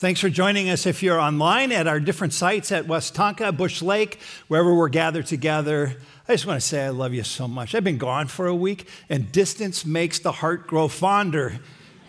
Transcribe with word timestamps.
Thanks 0.00 0.20
for 0.20 0.30
joining 0.30 0.70
us 0.70 0.86
if 0.86 1.02
you're 1.02 1.18
online 1.18 1.72
at 1.72 1.88
our 1.88 1.98
different 1.98 2.32
sites 2.32 2.70
at 2.70 2.86
Westonka, 2.86 3.56
Bush 3.56 3.82
Lake, 3.82 4.20
wherever 4.46 4.72
we're 4.72 4.88
gathered 4.88 5.26
together. 5.26 5.96
I 6.28 6.34
just 6.34 6.46
want 6.46 6.60
to 6.60 6.64
say 6.64 6.84
I 6.84 6.90
love 6.90 7.14
you 7.14 7.24
so 7.24 7.48
much. 7.48 7.74
I've 7.74 7.82
been 7.82 7.98
gone 7.98 8.28
for 8.28 8.46
a 8.46 8.54
week, 8.54 8.88
and 9.08 9.32
distance 9.32 9.84
makes 9.84 10.20
the 10.20 10.30
heart 10.30 10.68
grow 10.68 10.86
fonder. 10.86 11.58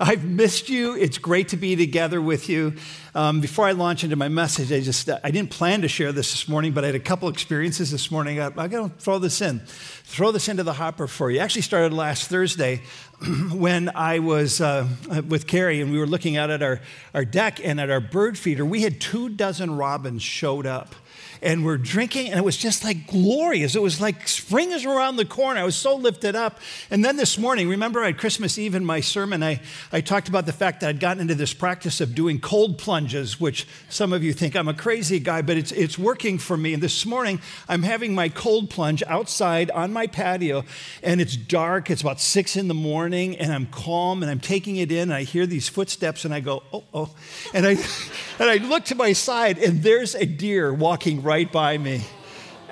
I've 0.01 0.23
missed 0.23 0.69
you. 0.69 0.95
It's 0.95 1.17
great 1.17 1.49
to 1.49 1.57
be 1.57 1.75
together 1.75 2.21
with 2.21 2.47
you. 2.47 2.75
Um, 3.13 3.41
before 3.41 3.65
I 3.65 3.73
launch 3.73 4.05
into 4.05 4.15
my 4.15 4.29
message, 4.29 4.71
I 4.71 4.79
just 4.79 5.09
I 5.09 5.29
didn't 5.29 5.49
plan 5.49 5.81
to 5.81 5.89
share 5.89 6.13
this 6.13 6.31
this 6.31 6.47
morning, 6.47 6.71
but 6.71 6.85
I 6.85 6.87
had 6.87 6.95
a 6.95 7.01
couple 7.01 7.27
experiences 7.27 7.91
this 7.91 8.09
morning. 8.09 8.39
I, 8.39 8.45
I 8.45 8.69
got 8.69 8.69
to 8.69 8.89
throw 9.03 9.19
this 9.19 9.41
in, 9.41 9.59
throw 9.59 10.31
this 10.31 10.47
into 10.47 10.63
the 10.63 10.71
hopper 10.71 11.05
for 11.05 11.29
you. 11.29 11.39
Actually 11.39 11.63
started 11.63 11.91
last 11.91 12.29
Thursday 12.29 12.81
when 13.51 13.89
I 13.93 14.19
was 14.19 14.61
uh, 14.61 14.87
with 15.27 15.47
Carrie 15.47 15.81
and 15.81 15.91
we 15.91 15.99
were 15.99 16.07
looking 16.07 16.37
out 16.37 16.49
at 16.49 16.63
our, 16.63 16.79
our 17.13 17.25
deck 17.25 17.59
and 17.61 17.81
at 17.81 17.89
our 17.89 17.99
bird 17.99 18.37
feeder. 18.37 18.65
We 18.65 18.83
had 18.83 19.01
two 19.01 19.27
dozen 19.27 19.75
robins 19.75 20.21
showed 20.21 20.65
up 20.65 20.95
and 21.41 21.63
we're 21.63 21.77
drinking, 21.77 22.29
and 22.29 22.37
it 22.37 22.43
was 22.43 22.57
just 22.57 22.83
like 22.83 23.07
glorious. 23.07 23.75
It 23.75 23.81
was 23.81 24.01
like 24.01 24.27
spring 24.27 24.71
is 24.71 24.85
around 24.85 25.15
the 25.15 25.25
corner. 25.25 25.59
I 25.59 25.63
was 25.63 25.75
so 25.75 25.95
lifted 25.95 26.35
up. 26.35 26.59
And 26.91 27.03
then 27.03 27.15
this 27.15 27.37
morning, 27.37 27.69
remember 27.69 28.03
at 28.03 28.17
Christmas 28.17 28.57
Eve 28.57 28.75
in 28.75 28.83
my 28.83 28.99
sermon, 28.99 29.41
I, 29.41 29.61
I 29.91 30.01
talked 30.01 30.27
about 30.27 30.45
the 30.45 30.53
fact 30.53 30.81
that 30.81 30.89
I'd 30.89 30.99
gotten 30.99 31.21
into 31.21 31.35
this 31.35 31.53
practice 31.53 32.01
of 32.01 32.13
doing 32.13 32.39
cold 32.39 32.77
plunges, 32.77 33.39
which 33.39 33.67
some 33.87 34.11
of 34.11 34.23
you 34.23 34.33
think 34.33 34.55
I'm 34.55 34.67
a 34.67 34.73
crazy 34.73 35.19
guy, 35.19 35.41
but 35.41 35.55
it's, 35.55 35.71
it's 35.71 35.97
working 35.97 36.39
for 36.39 36.57
me. 36.57 36.73
And 36.73 36.83
this 36.83 37.05
morning, 37.05 37.39
I'm 37.69 37.83
having 37.83 38.13
my 38.13 38.27
cold 38.27 38.69
plunge 38.69 39.01
outside 39.07 39.71
on 39.71 39.93
my 39.93 40.07
patio, 40.07 40.65
and 41.01 41.21
it's 41.21 41.37
dark. 41.37 41.89
It's 41.89 42.01
about 42.01 42.19
six 42.19 42.57
in 42.57 42.67
the 42.67 42.73
morning, 42.73 43.37
and 43.37 43.53
I'm 43.53 43.67
calm, 43.67 44.23
and 44.23 44.29
I'm 44.29 44.41
taking 44.41 44.75
it 44.75 44.91
in, 44.91 45.03
and 45.03 45.13
I 45.13 45.23
hear 45.23 45.45
these 45.45 45.69
footsteps, 45.69 46.25
and 46.25 46.33
I 46.33 46.41
go, 46.41 46.63
oh, 46.73 46.83
oh. 46.93 47.15
And 47.53 47.65
I, 47.65 47.71
and 48.39 48.49
I 48.49 48.57
look 48.57 48.85
to 48.85 48.95
my 48.95 49.13
side, 49.13 49.57
and 49.57 49.83
there's 49.83 50.15
a 50.15 50.25
deer 50.25 50.73
walking 50.73 51.23
right 51.23 51.28
by 51.51 51.77
me. 51.77 52.01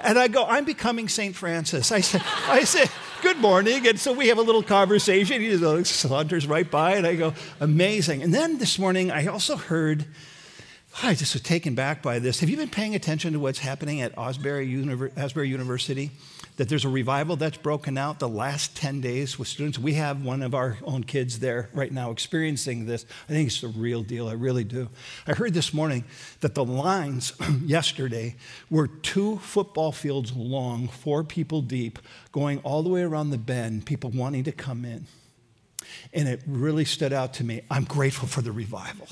And 0.02 0.18
I 0.18 0.28
go, 0.28 0.46
I'm 0.46 0.66
becoming 0.66 1.10
St. 1.10 1.36
Francis. 1.36 1.92
I 1.92 2.02
say, 2.02 2.22
I 2.48 2.64
say, 2.64 2.86
good 3.22 3.38
morning. 3.38 3.88
And 3.88 4.00
so 4.00 4.14
we 4.14 4.28
have 4.28 4.38
a 4.38 4.42
little 4.42 4.64
conversation. 4.64 5.42
He 5.42 5.50
just 5.50 5.96
saunters 5.96 6.46
oh, 6.46 6.50
right 6.50 6.70
by, 6.70 6.96
and 6.96 7.06
I 7.06 7.16
go, 7.16 7.34
amazing. 7.60 8.24
And 8.24 8.34
then 8.34 8.58
this 8.58 8.78
morning, 8.80 9.12
I 9.12 9.28
also 9.28 9.58
heard, 9.58 10.06
I 11.04 11.14
just 11.14 11.34
was 11.34 11.44
taken 11.44 11.76
back 11.76 12.02
by 12.02 12.20
this. 12.20 12.40
Have 12.40 12.50
you 12.50 12.58
been 12.58 12.70
paying 12.70 12.96
attention 12.96 13.34
to 13.34 13.40
what's 13.40 13.60
happening 13.60 14.02
at 14.02 14.18
Asbury, 14.18 14.68
Univer- 14.68 15.16
Asbury 15.16 15.50
University? 15.50 16.12
that 16.58 16.70
there's 16.70 16.86
a 16.86 16.90
revival 16.90 17.36
that's 17.36 17.58
broken 17.58 17.98
out 17.98 18.20
the 18.20 18.28
last 18.28 18.76
10 18.76 19.00
days 19.00 19.40
with 19.40 19.48
students. 19.48 19.78
We 19.78 19.94
have 19.94 20.24
one 20.24 20.42
of 20.42 20.54
our 20.54 20.78
own 20.84 21.04
kids 21.04 21.40
there 21.40 21.70
right 21.72 21.92
now 21.92 22.12
experiencing 22.12 22.88
this. 22.88 23.06
I 23.30 23.34
think 23.34 23.48
it's 23.48 23.62
the 23.62 23.68
real 23.68 24.02
deal. 24.02 24.28
I 24.28 24.34
really 24.34 24.64
do. 24.64 24.90
I 25.28 25.34
heard 25.34 25.54
this 25.54 25.74
morning 25.74 26.04
that 26.42 26.56
the 26.56 26.66
lines 26.66 27.34
yesterday 27.64 28.36
were 28.70 28.88
two 28.88 29.38
football 29.38 29.92
fields 29.92 30.34
long, 30.34 30.88
four 30.88 31.24
people 31.24 31.62
deep, 31.62 32.00
going 32.32 32.60
all 32.60 32.82
the 32.82 32.90
way 32.90 33.04
around 33.04 33.30
the 33.30 33.38
bend, 33.38 33.86
people 33.86 34.10
wanting 34.10 34.44
to 34.46 34.52
come 34.52 34.84
in. 34.84 35.06
And 36.12 36.28
it 36.28 36.42
really 36.48 36.86
stood 36.86 37.14
out 37.14 37.36
to 37.36 37.44
me. 37.44 37.62
I'm 37.70 37.84
grateful 37.84 38.28
for 38.28 38.42
the 38.42 38.52
revival. 38.52 39.08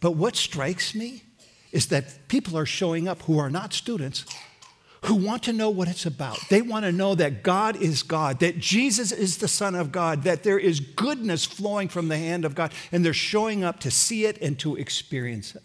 But 0.00 0.12
what 0.12 0.36
strikes 0.36 0.94
me 0.94 1.22
is 1.72 1.86
that 1.88 2.28
people 2.28 2.56
are 2.56 2.66
showing 2.66 3.06
up 3.06 3.22
who 3.22 3.38
are 3.38 3.50
not 3.50 3.72
students 3.72 4.24
who 5.04 5.14
want 5.14 5.42
to 5.44 5.52
know 5.52 5.70
what 5.70 5.88
it's 5.88 6.04
about. 6.04 6.38
They 6.50 6.60
want 6.60 6.84
to 6.84 6.92
know 6.92 7.14
that 7.14 7.42
God 7.42 7.76
is 7.76 8.02
God, 8.02 8.40
that 8.40 8.58
Jesus 8.58 9.12
is 9.12 9.38
the 9.38 9.48
Son 9.48 9.74
of 9.74 9.92
God, 9.92 10.24
that 10.24 10.42
there 10.42 10.58
is 10.58 10.78
goodness 10.78 11.46
flowing 11.46 11.88
from 11.88 12.08
the 12.08 12.18
hand 12.18 12.44
of 12.44 12.54
God, 12.54 12.72
and 12.92 13.02
they're 13.02 13.14
showing 13.14 13.64
up 13.64 13.80
to 13.80 13.90
see 13.90 14.26
it 14.26 14.36
and 14.42 14.58
to 14.58 14.76
experience 14.76 15.54
it. 15.54 15.62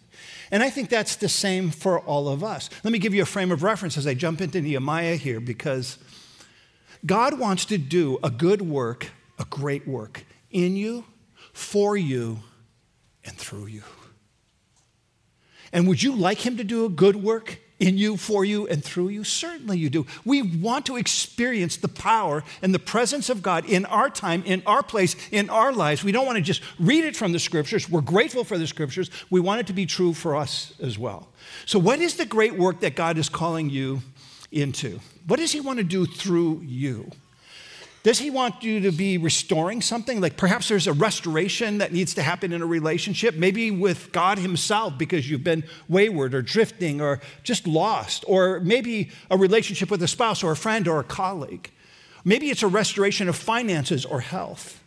And 0.50 0.62
I 0.62 0.70
think 0.70 0.88
that's 0.88 1.16
the 1.16 1.28
same 1.28 1.70
for 1.70 2.00
all 2.00 2.28
of 2.28 2.42
us. 2.42 2.70
Let 2.82 2.92
me 2.92 2.98
give 2.98 3.12
you 3.12 3.22
a 3.22 3.26
frame 3.26 3.52
of 3.52 3.62
reference 3.62 3.98
as 3.98 4.06
I 4.06 4.14
jump 4.14 4.40
into 4.40 4.60
Nehemiah 4.62 5.16
here, 5.16 5.40
because 5.40 5.98
God 7.04 7.38
wants 7.38 7.66
to 7.66 7.76
do 7.76 8.18
a 8.22 8.30
good 8.30 8.62
work, 8.62 9.10
a 9.38 9.44
great 9.44 9.86
work 9.86 10.24
in 10.50 10.76
you, 10.76 11.04
for 11.52 11.94
you, 11.94 12.38
and 13.22 13.36
through 13.36 13.66
you. 13.66 13.82
And 15.72 15.86
would 15.88 16.02
you 16.02 16.14
like 16.14 16.44
Him 16.44 16.56
to 16.56 16.64
do 16.64 16.84
a 16.84 16.88
good 16.88 17.16
work 17.16 17.58
in 17.78 17.98
you, 17.98 18.16
for 18.16 18.44
you, 18.44 18.66
and 18.66 18.82
through 18.82 19.08
you? 19.08 19.24
Certainly 19.24 19.78
you 19.78 19.90
do. 19.90 20.06
We 20.24 20.42
want 20.42 20.86
to 20.86 20.96
experience 20.96 21.76
the 21.76 21.88
power 21.88 22.42
and 22.62 22.74
the 22.74 22.78
presence 22.78 23.28
of 23.28 23.42
God 23.42 23.66
in 23.66 23.84
our 23.86 24.08
time, 24.08 24.42
in 24.44 24.62
our 24.66 24.82
place, 24.82 25.16
in 25.30 25.50
our 25.50 25.72
lives. 25.72 26.02
We 26.02 26.12
don't 26.12 26.26
want 26.26 26.36
to 26.36 26.42
just 26.42 26.62
read 26.78 27.04
it 27.04 27.16
from 27.16 27.32
the 27.32 27.38
scriptures. 27.38 27.88
We're 27.88 28.00
grateful 28.00 28.44
for 28.44 28.58
the 28.58 28.66
scriptures. 28.66 29.10
We 29.30 29.40
want 29.40 29.60
it 29.60 29.66
to 29.68 29.72
be 29.72 29.86
true 29.86 30.14
for 30.14 30.36
us 30.36 30.72
as 30.80 30.98
well. 30.98 31.28
So, 31.66 31.78
what 31.78 32.00
is 32.00 32.16
the 32.16 32.26
great 32.26 32.54
work 32.54 32.80
that 32.80 32.96
God 32.96 33.18
is 33.18 33.28
calling 33.28 33.70
you 33.70 34.02
into? 34.50 35.00
What 35.26 35.38
does 35.38 35.52
He 35.52 35.60
want 35.60 35.78
to 35.78 35.84
do 35.84 36.06
through 36.06 36.62
you? 36.64 37.10
Does 38.06 38.20
he 38.20 38.30
want 38.30 38.62
you 38.62 38.78
to 38.82 38.92
be 38.92 39.18
restoring 39.18 39.82
something? 39.82 40.20
Like 40.20 40.36
perhaps 40.36 40.68
there's 40.68 40.86
a 40.86 40.92
restoration 40.92 41.78
that 41.78 41.92
needs 41.92 42.14
to 42.14 42.22
happen 42.22 42.52
in 42.52 42.62
a 42.62 42.66
relationship, 42.66 43.34
maybe 43.34 43.72
with 43.72 44.12
God 44.12 44.38
Himself 44.38 44.96
because 44.96 45.28
you've 45.28 45.42
been 45.42 45.64
wayward 45.88 46.32
or 46.32 46.40
drifting 46.40 47.00
or 47.00 47.20
just 47.42 47.66
lost, 47.66 48.24
or 48.28 48.60
maybe 48.60 49.10
a 49.28 49.36
relationship 49.36 49.90
with 49.90 50.00
a 50.04 50.06
spouse 50.06 50.44
or 50.44 50.52
a 50.52 50.56
friend 50.56 50.86
or 50.86 51.00
a 51.00 51.02
colleague. 51.02 51.68
Maybe 52.24 52.48
it's 52.48 52.62
a 52.62 52.68
restoration 52.68 53.28
of 53.28 53.34
finances 53.34 54.04
or 54.04 54.20
health. 54.20 54.80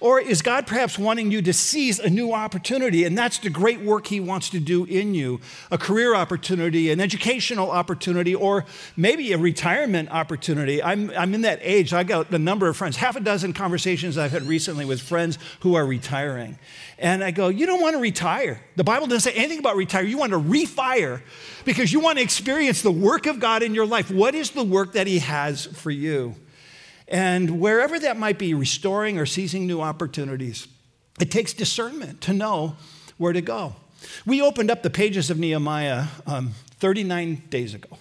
Or 0.00 0.20
is 0.20 0.42
God 0.42 0.66
perhaps 0.66 0.98
wanting 0.98 1.30
you 1.30 1.40
to 1.42 1.52
seize 1.52 1.98
a 1.98 2.10
new 2.10 2.32
opportunity? 2.32 3.04
And 3.04 3.16
that's 3.16 3.38
the 3.38 3.50
great 3.50 3.80
work 3.80 4.06
He 4.06 4.20
wants 4.20 4.50
to 4.50 4.60
do 4.60 4.84
in 4.84 5.14
you 5.14 5.40
a 5.70 5.78
career 5.78 6.14
opportunity, 6.14 6.90
an 6.90 7.00
educational 7.00 7.70
opportunity, 7.70 8.34
or 8.34 8.64
maybe 8.96 9.32
a 9.32 9.38
retirement 9.38 10.10
opportunity. 10.10 10.82
I'm, 10.82 11.10
I'm 11.10 11.34
in 11.34 11.42
that 11.42 11.60
age. 11.62 11.92
I 11.92 12.04
got 12.04 12.30
a 12.30 12.38
number 12.38 12.68
of 12.68 12.76
friends, 12.76 12.96
half 12.96 13.16
a 13.16 13.20
dozen 13.20 13.52
conversations 13.52 14.18
I've 14.18 14.32
had 14.32 14.42
recently 14.42 14.84
with 14.84 15.00
friends 15.00 15.38
who 15.60 15.74
are 15.74 15.86
retiring. 15.86 16.58
And 16.98 17.24
I 17.24 17.30
go, 17.30 17.48
You 17.48 17.66
don't 17.66 17.80
want 17.80 17.94
to 17.94 18.00
retire. 18.00 18.60
The 18.76 18.84
Bible 18.84 19.06
doesn't 19.06 19.32
say 19.32 19.36
anything 19.36 19.58
about 19.58 19.76
retire. 19.76 20.02
You 20.02 20.18
want 20.18 20.32
to 20.32 20.40
refire 20.40 21.22
because 21.64 21.92
you 21.92 22.00
want 22.00 22.18
to 22.18 22.24
experience 22.24 22.82
the 22.82 22.92
work 22.92 23.26
of 23.26 23.40
God 23.40 23.62
in 23.62 23.74
your 23.74 23.86
life. 23.86 24.10
What 24.10 24.34
is 24.34 24.50
the 24.50 24.64
work 24.64 24.92
that 24.92 25.06
He 25.06 25.20
has 25.20 25.66
for 25.66 25.90
you? 25.90 26.34
And 27.08 27.60
wherever 27.60 27.98
that 28.00 28.18
might 28.18 28.38
be, 28.38 28.54
restoring 28.54 29.18
or 29.18 29.26
seizing 29.26 29.66
new 29.66 29.80
opportunities, 29.80 30.66
it 31.20 31.30
takes 31.30 31.52
discernment 31.52 32.20
to 32.22 32.32
know 32.32 32.76
where 33.16 33.32
to 33.32 33.40
go. 33.40 33.76
We 34.24 34.42
opened 34.42 34.70
up 34.70 34.82
the 34.82 34.90
pages 34.90 35.30
of 35.30 35.38
Nehemiah 35.38 36.06
um, 36.26 36.52
39 36.78 37.44
days 37.48 37.74
ago. 37.74 37.98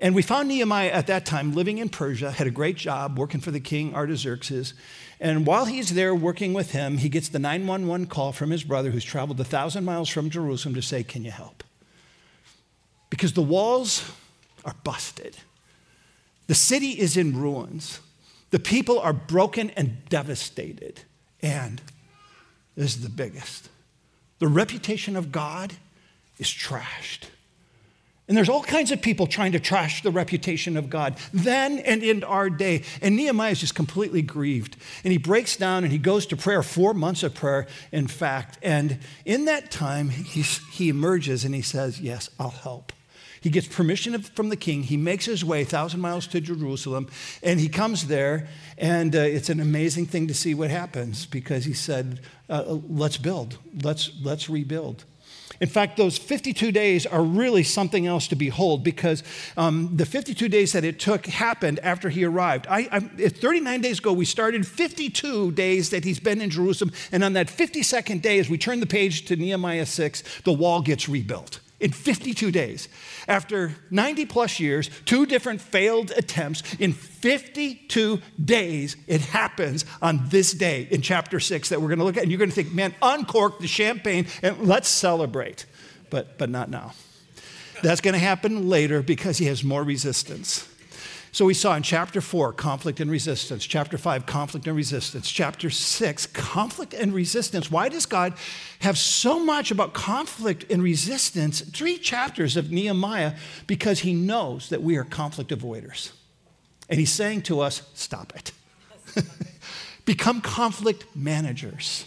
And 0.00 0.14
we 0.14 0.22
found 0.22 0.48
Nehemiah 0.48 0.90
at 0.90 1.06
that 1.06 1.24
time 1.24 1.54
living 1.54 1.78
in 1.78 1.88
Persia, 1.88 2.30
had 2.30 2.46
a 2.46 2.50
great 2.50 2.76
job 2.76 3.18
working 3.18 3.40
for 3.40 3.50
the 3.50 3.60
king 3.60 3.94
Artaxerxes. 3.94 4.74
And 5.20 5.46
while 5.46 5.66
he's 5.66 5.94
there 5.94 6.14
working 6.14 6.52
with 6.52 6.72
him, 6.72 6.98
he 6.98 7.08
gets 7.08 7.28
the 7.28 7.38
911 7.38 8.08
call 8.08 8.32
from 8.32 8.50
his 8.50 8.64
brother 8.64 8.90
who's 8.90 9.04
traveled 9.04 9.40
a 9.40 9.44
thousand 9.44 9.84
miles 9.84 10.08
from 10.08 10.30
Jerusalem 10.30 10.74
to 10.74 10.82
say, 10.82 11.04
Can 11.04 11.24
you 11.24 11.30
help? 11.30 11.62
Because 13.08 13.32
the 13.32 13.42
walls 13.42 14.10
are 14.64 14.74
busted, 14.82 15.36
the 16.48 16.54
city 16.54 16.90
is 16.90 17.16
in 17.16 17.40
ruins. 17.40 18.00
The 18.54 18.60
people 18.60 19.00
are 19.00 19.12
broken 19.12 19.70
and 19.70 20.08
devastated. 20.08 21.00
And 21.42 21.82
this 22.76 22.94
is 22.94 23.02
the 23.02 23.08
biggest 23.08 23.68
the 24.38 24.46
reputation 24.46 25.16
of 25.16 25.32
God 25.32 25.72
is 26.38 26.46
trashed. 26.46 27.24
And 28.28 28.36
there's 28.36 28.48
all 28.48 28.62
kinds 28.62 28.92
of 28.92 29.02
people 29.02 29.26
trying 29.26 29.50
to 29.52 29.58
trash 29.58 30.04
the 30.04 30.12
reputation 30.12 30.76
of 30.76 30.88
God 30.88 31.16
then 31.32 31.80
and 31.80 32.04
in 32.04 32.22
our 32.22 32.48
day. 32.48 32.84
And 33.02 33.16
Nehemiah 33.16 33.50
is 33.50 33.58
just 33.58 33.74
completely 33.74 34.22
grieved. 34.22 34.76
And 35.02 35.10
he 35.10 35.18
breaks 35.18 35.56
down 35.56 35.82
and 35.82 35.90
he 35.90 35.98
goes 35.98 36.24
to 36.26 36.36
prayer, 36.36 36.62
four 36.62 36.94
months 36.94 37.24
of 37.24 37.34
prayer, 37.34 37.66
in 37.90 38.06
fact. 38.06 38.60
And 38.62 39.00
in 39.24 39.46
that 39.46 39.72
time, 39.72 40.10
he 40.10 40.88
emerges 40.88 41.44
and 41.44 41.56
he 41.56 41.62
says, 41.62 42.00
Yes, 42.00 42.30
I'll 42.38 42.50
help. 42.50 42.92
He 43.44 43.50
gets 43.50 43.68
permission 43.68 44.18
from 44.22 44.48
the 44.48 44.56
king. 44.56 44.84
He 44.84 44.96
makes 44.96 45.26
his 45.26 45.44
way 45.44 45.64
thousand 45.64 46.00
miles 46.00 46.26
to 46.28 46.40
Jerusalem, 46.40 47.08
and 47.42 47.60
he 47.60 47.68
comes 47.68 48.06
there. 48.06 48.48
And 48.78 49.14
uh, 49.14 49.18
it's 49.18 49.50
an 49.50 49.60
amazing 49.60 50.06
thing 50.06 50.28
to 50.28 50.34
see 50.34 50.54
what 50.54 50.70
happens 50.70 51.26
because 51.26 51.66
he 51.66 51.74
said, 51.74 52.20
uh, 52.48 52.78
"Let's 52.88 53.18
build. 53.18 53.58
Let's 53.82 54.10
let's 54.22 54.48
rebuild." 54.48 55.04
In 55.60 55.68
fact, 55.68 55.98
those 55.98 56.16
52 56.16 56.72
days 56.72 57.04
are 57.04 57.22
really 57.22 57.62
something 57.64 58.06
else 58.06 58.28
to 58.28 58.34
behold 58.34 58.82
because 58.82 59.22
um, 59.58 59.90
the 59.94 60.06
52 60.06 60.48
days 60.48 60.72
that 60.72 60.82
it 60.82 60.98
took 60.98 61.26
happened 61.26 61.80
after 61.80 62.08
he 62.08 62.24
arrived. 62.24 62.66
I, 62.66 62.88
I, 62.90 63.00
39 63.00 63.82
days 63.82 63.98
ago, 63.98 64.14
we 64.14 64.24
started 64.24 64.66
52 64.66 65.52
days 65.52 65.90
that 65.90 66.02
he's 66.02 66.18
been 66.18 66.40
in 66.40 66.48
Jerusalem. 66.48 66.92
And 67.12 67.22
on 67.22 67.34
that 67.34 67.48
52nd 67.48 68.22
day, 68.22 68.38
as 68.38 68.48
we 68.48 68.56
turn 68.56 68.80
the 68.80 68.86
page 68.86 69.26
to 69.26 69.36
Nehemiah 69.36 69.86
6, 69.86 70.40
the 70.44 70.52
wall 70.52 70.80
gets 70.80 71.10
rebuilt. 71.10 71.60
In 71.84 71.92
52 71.92 72.50
days. 72.50 72.88
After 73.28 73.74
90 73.90 74.24
plus 74.24 74.58
years, 74.58 74.88
two 75.04 75.26
different 75.26 75.60
failed 75.60 76.12
attempts, 76.12 76.62
in 76.76 76.94
52 76.94 78.22
days, 78.42 78.96
it 79.06 79.20
happens 79.20 79.84
on 80.00 80.26
this 80.30 80.52
day 80.52 80.88
in 80.90 81.02
chapter 81.02 81.38
6 81.38 81.68
that 81.68 81.82
we're 81.82 81.88
going 81.88 81.98
to 81.98 82.04
look 82.06 82.16
at. 82.16 82.22
And 82.22 82.32
you're 82.32 82.38
going 82.38 82.48
to 82.48 82.54
think, 82.56 82.72
man, 82.72 82.94
uncork 83.02 83.58
the 83.58 83.66
champagne 83.66 84.26
and 84.42 84.66
let's 84.66 84.88
celebrate. 84.88 85.66
But, 86.08 86.38
but 86.38 86.48
not 86.48 86.70
now. 86.70 86.94
That's 87.82 88.00
going 88.00 88.14
to 88.14 88.18
happen 88.18 88.70
later 88.70 89.02
because 89.02 89.36
he 89.36 89.44
has 89.44 89.62
more 89.62 89.82
resistance. 89.82 90.66
So 91.34 91.46
we 91.46 91.54
saw 91.54 91.74
in 91.74 91.82
chapter 91.82 92.20
4, 92.20 92.52
conflict 92.52 93.00
and 93.00 93.10
resistance. 93.10 93.66
Chapter 93.66 93.98
5, 93.98 94.24
conflict 94.24 94.68
and 94.68 94.76
resistance. 94.76 95.28
Chapter 95.28 95.68
6, 95.68 96.26
conflict 96.28 96.94
and 96.94 97.12
resistance. 97.12 97.72
Why 97.72 97.88
does 97.88 98.06
God 98.06 98.34
have 98.82 98.96
so 98.96 99.44
much 99.44 99.72
about 99.72 99.94
conflict 99.94 100.70
and 100.70 100.80
resistance? 100.80 101.60
Three 101.60 101.98
chapters 101.98 102.56
of 102.56 102.70
Nehemiah 102.70 103.34
because 103.66 103.98
he 103.98 104.14
knows 104.14 104.68
that 104.68 104.80
we 104.80 104.96
are 104.96 105.02
conflict 105.02 105.50
avoiders. 105.50 106.12
And 106.88 107.00
he's 107.00 107.10
saying 107.10 107.42
to 107.42 107.58
us, 107.58 107.82
stop 107.94 108.32
it. 108.36 108.52
Become 110.04 110.40
conflict 110.40 111.04
managers. 111.16 112.04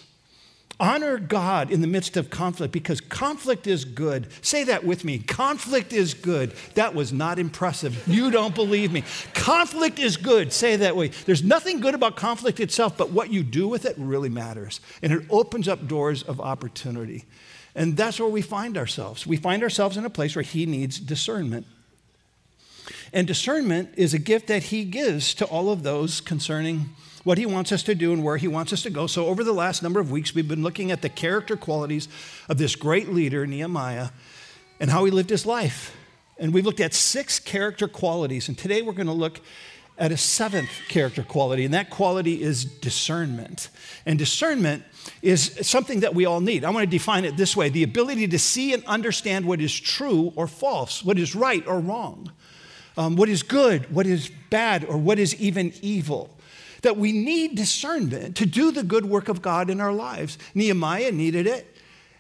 Honor 0.79 1.17
God 1.17 1.71
in 1.71 1.81
the 1.81 1.87
midst 1.87 2.17
of 2.17 2.29
conflict 2.29 2.71
because 2.71 3.01
conflict 3.01 3.65
is 3.65 3.83
good. 3.83 4.27
Say 4.41 4.63
that 4.65 4.83
with 4.83 5.03
me. 5.03 5.17
Conflict 5.17 5.91
is 5.91 6.13
good. 6.13 6.53
That 6.75 6.93
was 6.93 7.11
not 7.11 7.39
impressive. 7.39 8.07
You 8.07 8.29
don't 8.29 8.53
believe 8.53 8.91
me. 8.91 9.03
Conflict 9.33 9.97
is 9.97 10.17
good. 10.17 10.53
Say 10.53 10.75
that 10.75 10.95
way. 10.95 11.07
There's 11.25 11.43
nothing 11.43 11.79
good 11.79 11.95
about 11.95 12.15
conflict 12.15 12.59
itself, 12.59 12.95
but 12.95 13.09
what 13.09 13.31
you 13.31 13.41
do 13.41 13.67
with 13.67 13.85
it 13.85 13.95
really 13.97 14.29
matters. 14.29 14.79
And 15.01 15.11
it 15.11 15.23
opens 15.31 15.67
up 15.67 15.87
doors 15.87 16.21
of 16.21 16.39
opportunity. 16.39 17.25
And 17.73 17.97
that's 17.97 18.19
where 18.19 18.29
we 18.29 18.43
find 18.43 18.77
ourselves. 18.77 19.25
We 19.25 19.37
find 19.37 19.63
ourselves 19.63 19.97
in 19.97 20.05
a 20.05 20.09
place 20.11 20.35
where 20.35 20.43
He 20.43 20.67
needs 20.67 20.99
discernment. 20.99 21.65
And 23.13 23.27
discernment 23.27 23.89
is 23.95 24.13
a 24.13 24.19
gift 24.19 24.47
that 24.47 24.63
He 24.63 24.83
gives 24.83 25.33
to 25.35 25.45
all 25.45 25.69
of 25.69 25.83
those 25.83 26.21
concerning 26.21 26.89
what 27.27 27.37
he 27.37 27.45
wants 27.45 27.73
us 27.73 27.83
to 27.83 27.93
do 27.93 28.13
and 28.13 28.23
where 28.23 28.37
he 28.37 28.47
wants 28.47 28.71
us 28.71 28.83
to 28.83 28.89
go. 28.89 29.05
So, 29.05 29.25
over 29.25 29.43
the 29.43 29.51
last 29.51 29.83
number 29.83 29.99
of 29.99 30.09
weeks, 30.09 30.33
we've 30.33 30.47
been 30.47 30.63
looking 30.63 30.91
at 30.91 31.01
the 31.01 31.09
character 31.09 31.57
qualities 31.57 32.07
of 32.47 32.57
this 32.57 32.77
great 32.77 33.09
leader, 33.09 33.45
Nehemiah, 33.45 34.11
and 34.79 34.89
how 34.89 35.03
he 35.03 35.11
lived 35.11 35.29
his 35.29 35.45
life. 35.45 35.93
And 36.37 36.53
we've 36.53 36.65
looked 36.65 36.79
at 36.79 36.93
six 36.93 37.37
character 37.37 37.89
qualities. 37.89 38.47
And 38.47 38.57
today 38.57 38.81
we're 38.81 38.93
going 38.93 39.07
to 39.07 39.13
look 39.13 39.41
at 39.97 40.13
a 40.13 40.17
seventh 40.17 40.69
character 40.87 41.21
quality, 41.21 41.65
and 41.65 41.73
that 41.73 41.89
quality 41.89 42.41
is 42.41 42.63
discernment. 42.63 43.69
And 44.05 44.17
discernment 44.17 44.83
is 45.21 45.67
something 45.67 46.01
that 46.01 46.15
we 46.15 46.25
all 46.25 46.39
need. 46.39 46.63
I 46.63 46.69
want 46.69 46.83
to 46.83 46.89
define 46.89 47.25
it 47.25 47.35
this 47.35 47.57
way 47.57 47.67
the 47.67 47.83
ability 47.83 48.29
to 48.29 48.39
see 48.39 48.73
and 48.73 48.85
understand 48.85 49.45
what 49.45 49.59
is 49.59 49.77
true 49.77 50.31
or 50.37 50.47
false, 50.47 51.03
what 51.03 51.17
is 51.17 51.35
right 51.35 51.65
or 51.67 51.79
wrong, 51.79 52.31
um, 52.97 53.15
what 53.15 53.29
is 53.29 53.43
good, 53.43 53.91
what 53.93 54.07
is 54.07 54.31
bad, 54.49 54.83
or 54.85 54.97
what 54.97 55.19
is 55.19 55.35
even 55.35 55.73
evil 55.81 56.29
that 56.81 56.97
we 56.97 57.11
need 57.11 57.55
discernment 57.55 58.35
to 58.37 58.45
do 58.45 58.71
the 58.71 58.83
good 58.83 59.05
work 59.05 59.29
of 59.29 59.41
God 59.41 59.69
in 59.69 59.81
our 59.81 59.91
lives. 59.91 60.37
Nehemiah 60.53 61.11
needed 61.11 61.47
it. 61.47 61.75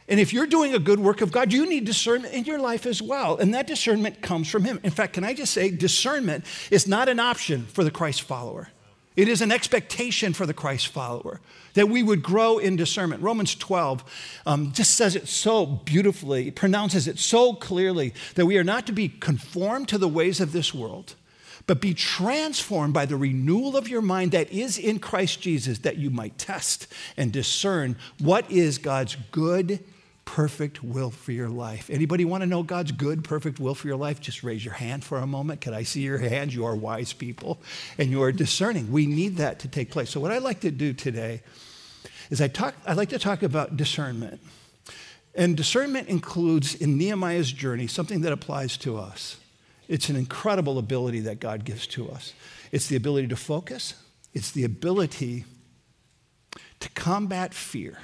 And 0.09 0.19
if 0.19 0.31
you're 0.31 0.47
doing 0.47 0.73
a 0.73 0.79
good 0.79 0.99
work 0.99 1.21
of 1.21 1.31
God, 1.31 1.51
you 1.51 1.67
need 1.69 1.85
discernment 1.85 2.33
in 2.33 2.45
your 2.45 2.59
life 2.59 2.85
as 2.85 3.01
well. 3.01 3.37
And 3.37 3.53
that 3.53 3.67
discernment 3.67 4.21
comes 4.21 4.49
from 4.49 4.63
Him. 4.63 4.79
In 4.83 4.91
fact, 4.91 5.13
can 5.13 5.23
I 5.23 5.33
just 5.33 5.53
say, 5.53 5.69
discernment 5.69 6.45
is 6.71 6.87
not 6.87 7.09
an 7.09 7.19
option 7.19 7.65
for 7.65 7.83
the 7.83 7.91
Christ 7.91 8.21
follower. 8.21 8.69
It 9.17 9.27
is 9.27 9.41
an 9.41 9.51
expectation 9.51 10.33
for 10.33 10.45
the 10.45 10.53
Christ 10.53 10.89
follower 10.89 11.41
that 11.73 11.89
we 11.89 12.03
would 12.03 12.21
grow 12.21 12.59
in 12.59 12.75
discernment. 12.75 13.23
Romans 13.23 13.55
12 13.55 14.03
um, 14.45 14.71
just 14.71 14.93
says 14.93 15.15
it 15.15 15.27
so 15.27 15.65
beautifully, 15.65 16.51
pronounces 16.51 17.07
it 17.07 17.17
so 17.17 17.53
clearly 17.53 18.13
that 18.35 18.45
we 18.45 18.59
are 18.59 18.63
not 18.63 18.85
to 18.85 18.91
be 18.91 19.09
conformed 19.09 19.89
to 19.89 19.97
the 19.97 20.07
ways 20.07 20.39
of 20.39 20.51
this 20.51 20.71
world, 20.71 21.15
but 21.65 21.81
be 21.81 21.95
transformed 21.95 22.93
by 22.93 23.07
the 23.07 23.17
renewal 23.17 23.75
of 23.75 23.89
your 23.89 24.03
mind 24.03 24.33
that 24.33 24.51
is 24.51 24.77
in 24.77 24.99
Christ 24.99 25.41
Jesus, 25.41 25.79
that 25.79 25.97
you 25.97 26.11
might 26.11 26.37
test 26.37 26.87
and 27.17 27.31
discern 27.31 27.95
what 28.19 28.49
is 28.51 28.77
God's 28.77 29.17
good, 29.31 29.83
perfect 30.27 30.83
will 30.83 31.09
for 31.09 31.31
your 31.31 31.47
life. 31.47 31.89
Anybody 31.89 32.25
want 32.25 32.41
to 32.41 32.47
know 32.47 32.61
God's 32.61 32.91
good, 32.91 33.23
perfect 33.23 33.61
will 33.61 33.73
for 33.73 33.87
your 33.87 33.95
life? 33.95 34.19
Just 34.19 34.43
raise 34.43 34.63
your 34.63 34.73
hand 34.73 35.05
for 35.05 35.17
a 35.19 35.25
moment. 35.25 35.61
Can 35.61 35.73
I 35.73 35.83
see 35.83 36.01
your 36.01 36.17
hand? 36.17 36.53
You 36.53 36.65
are 36.65 36.75
wise 36.75 37.13
people 37.13 37.59
and 37.97 38.11
you 38.11 38.21
are 38.21 38.33
discerning. 38.33 38.91
We 38.91 39.07
need 39.07 39.37
that 39.37 39.59
to 39.59 39.69
take 39.69 39.89
place. 39.89 40.09
So, 40.09 40.19
what 40.19 40.31
I'd 40.31 40.43
like 40.43 40.59
to 40.59 40.69
do 40.69 40.91
today 40.91 41.41
is 42.29 42.41
I 42.41 42.49
talk, 42.49 42.75
I'd 42.85 42.97
like 42.97 43.09
to 43.09 43.19
talk 43.19 43.41
about 43.41 43.77
discernment. 43.77 44.41
And 45.33 45.55
discernment 45.55 46.09
includes 46.09 46.75
in 46.75 46.97
Nehemiah's 46.97 47.51
journey 47.51 47.87
something 47.87 48.21
that 48.21 48.33
applies 48.33 48.75
to 48.77 48.97
us. 48.97 49.37
It's 49.87 50.09
an 50.09 50.17
incredible 50.17 50.77
ability 50.77 51.21
that 51.21 51.39
God 51.39 51.63
gives 51.63 51.87
to 51.87 52.11
us. 52.11 52.33
It's 52.73 52.87
the 52.87 52.97
ability 52.97 53.29
to 53.29 53.37
focus, 53.37 53.93
it's 54.33 54.51
the 54.51 54.65
ability 54.65 55.45
to 56.81 56.89
combat 56.89 57.53
fear. 57.53 57.97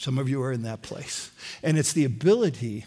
Some 0.00 0.16
of 0.16 0.30
you 0.30 0.42
are 0.42 0.50
in 0.50 0.62
that 0.62 0.80
place. 0.80 1.30
And 1.62 1.76
it's 1.76 1.92
the 1.92 2.06
ability 2.06 2.86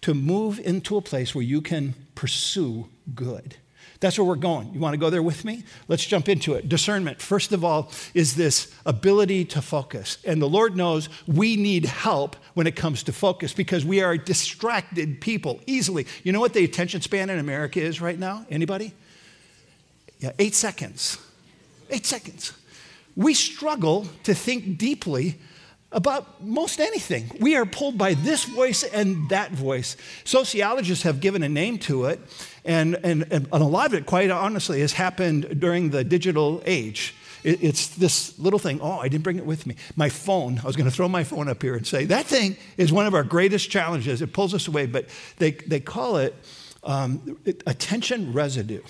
to 0.00 0.12
move 0.12 0.58
into 0.58 0.96
a 0.96 1.00
place 1.00 1.32
where 1.32 1.44
you 1.44 1.62
can 1.62 1.94
pursue 2.16 2.88
good. 3.14 3.54
That's 4.00 4.18
where 4.18 4.24
we're 4.24 4.34
going. 4.34 4.74
You 4.74 4.80
want 4.80 4.94
to 4.94 4.98
go 4.98 5.08
there 5.08 5.22
with 5.22 5.44
me? 5.44 5.62
Let's 5.86 6.04
jump 6.04 6.28
into 6.28 6.54
it. 6.54 6.68
Discernment, 6.68 7.22
first 7.22 7.52
of 7.52 7.64
all, 7.64 7.92
is 8.12 8.34
this 8.34 8.74
ability 8.84 9.44
to 9.44 9.62
focus. 9.62 10.18
And 10.24 10.42
the 10.42 10.48
Lord 10.48 10.76
knows 10.76 11.08
we 11.28 11.54
need 11.54 11.84
help 11.84 12.34
when 12.54 12.66
it 12.66 12.74
comes 12.74 13.04
to 13.04 13.12
focus 13.12 13.52
because 13.52 13.84
we 13.84 14.02
are 14.02 14.16
distracted 14.16 15.20
people 15.20 15.60
easily. 15.64 16.08
You 16.24 16.32
know 16.32 16.40
what 16.40 16.54
the 16.54 16.64
attention 16.64 17.02
span 17.02 17.30
in 17.30 17.38
America 17.38 17.80
is 17.80 18.00
right 18.00 18.18
now? 18.18 18.44
Anybody? 18.50 18.94
Yeah, 20.18 20.32
eight 20.40 20.56
seconds. 20.56 21.18
Eight 21.88 22.04
seconds. 22.04 22.52
We 23.14 23.32
struggle 23.32 24.08
to 24.24 24.34
think 24.34 24.76
deeply 24.76 25.38
about 25.90 26.44
most 26.44 26.80
anything. 26.80 27.30
We 27.40 27.56
are 27.56 27.64
pulled 27.64 27.96
by 27.96 28.14
this 28.14 28.44
voice 28.44 28.82
and 28.82 29.28
that 29.30 29.52
voice. 29.52 29.96
Sociologists 30.24 31.04
have 31.04 31.20
given 31.20 31.42
a 31.42 31.48
name 31.48 31.78
to 31.78 32.06
it, 32.06 32.20
and, 32.64 32.98
and, 33.02 33.26
and 33.30 33.48
a 33.50 33.58
lot 33.58 33.86
of 33.86 33.94
it, 33.94 34.06
quite 34.06 34.30
honestly, 34.30 34.80
has 34.80 34.92
happened 34.92 35.60
during 35.60 35.90
the 35.90 36.04
digital 36.04 36.62
age. 36.66 37.14
It, 37.42 37.62
it's 37.62 37.88
this 37.88 38.38
little 38.38 38.58
thing. 38.58 38.80
Oh, 38.82 38.98
I 38.98 39.08
didn't 39.08 39.24
bring 39.24 39.38
it 39.38 39.46
with 39.46 39.66
me. 39.66 39.76
My 39.96 40.10
phone, 40.10 40.58
I 40.58 40.66
was 40.66 40.76
going 40.76 40.90
to 40.90 40.94
throw 40.94 41.08
my 41.08 41.24
phone 41.24 41.48
up 41.48 41.62
here 41.62 41.74
and 41.74 41.86
say, 41.86 42.04
that 42.06 42.26
thing 42.26 42.56
is 42.76 42.92
one 42.92 43.06
of 43.06 43.14
our 43.14 43.24
greatest 43.24 43.70
challenges. 43.70 44.20
It 44.20 44.32
pulls 44.34 44.52
us 44.52 44.68
away, 44.68 44.86
but 44.86 45.06
they, 45.38 45.52
they 45.52 45.80
call 45.80 46.18
it 46.18 46.34
um, 46.84 47.38
attention 47.66 48.32
residue 48.32 48.82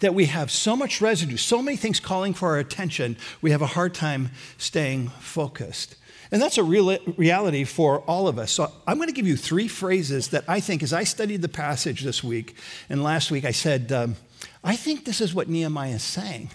that 0.00 0.14
we 0.14 0.26
have 0.26 0.50
so 0.50 0.76
much 0.76 1.00
residue, 1.00 1.36
so 1.36 1.62
many 1.62 1.76
things 1.76 2.00
calling 2.00 2.34
for 2.34 2.48
our 2.48 2.58
attention, 2.58 3.16
we 3.40 3.50
have 3.50 3.62
a 3.62 3.66
hard 3.66 3.94
time 3.94 4.30
staying 4.58 5.08
focused. 5.08 5.96
And 6.32 6.40
that's 6.40 6.58
a 6.58 6.62
real 6.62 6.96
reality 7.16 7.64
for 7.64 8.00
all 8.00 8.28
of 8.28 8.38
us. 8.38 8.52
So 8.52 8.70
I'm 8.86 8.98
going 8.98 9.08
to 9.08 9.14
give 9.14 9.26
you 9.26 9.36
three 9.36 9.66
phrases 9.66 10.28
that 10.28 10.44
I 10.46 10.60
think, 10.60 10.82
as 10.82 10.92
I 10.92 11.04
studied 11.04 11.42
the 11.42 11.48
passage 11.48 12.02
this 12.02 12.22
week 12.22 12.54
and 12.88 13.02
last 13.02 13.30
week, 13.30 13.44
I 13.44 13.50
said, 13.50 13.90
um, 13.90 14.16
I 14.62 14.76
think 14.76 15.04
this 15.04 15.20
is 15.20 15.34
what 15.34 15.48
Nehemiah 15.48 15.96
is 15.96 16.02
saying. 16.02 16.50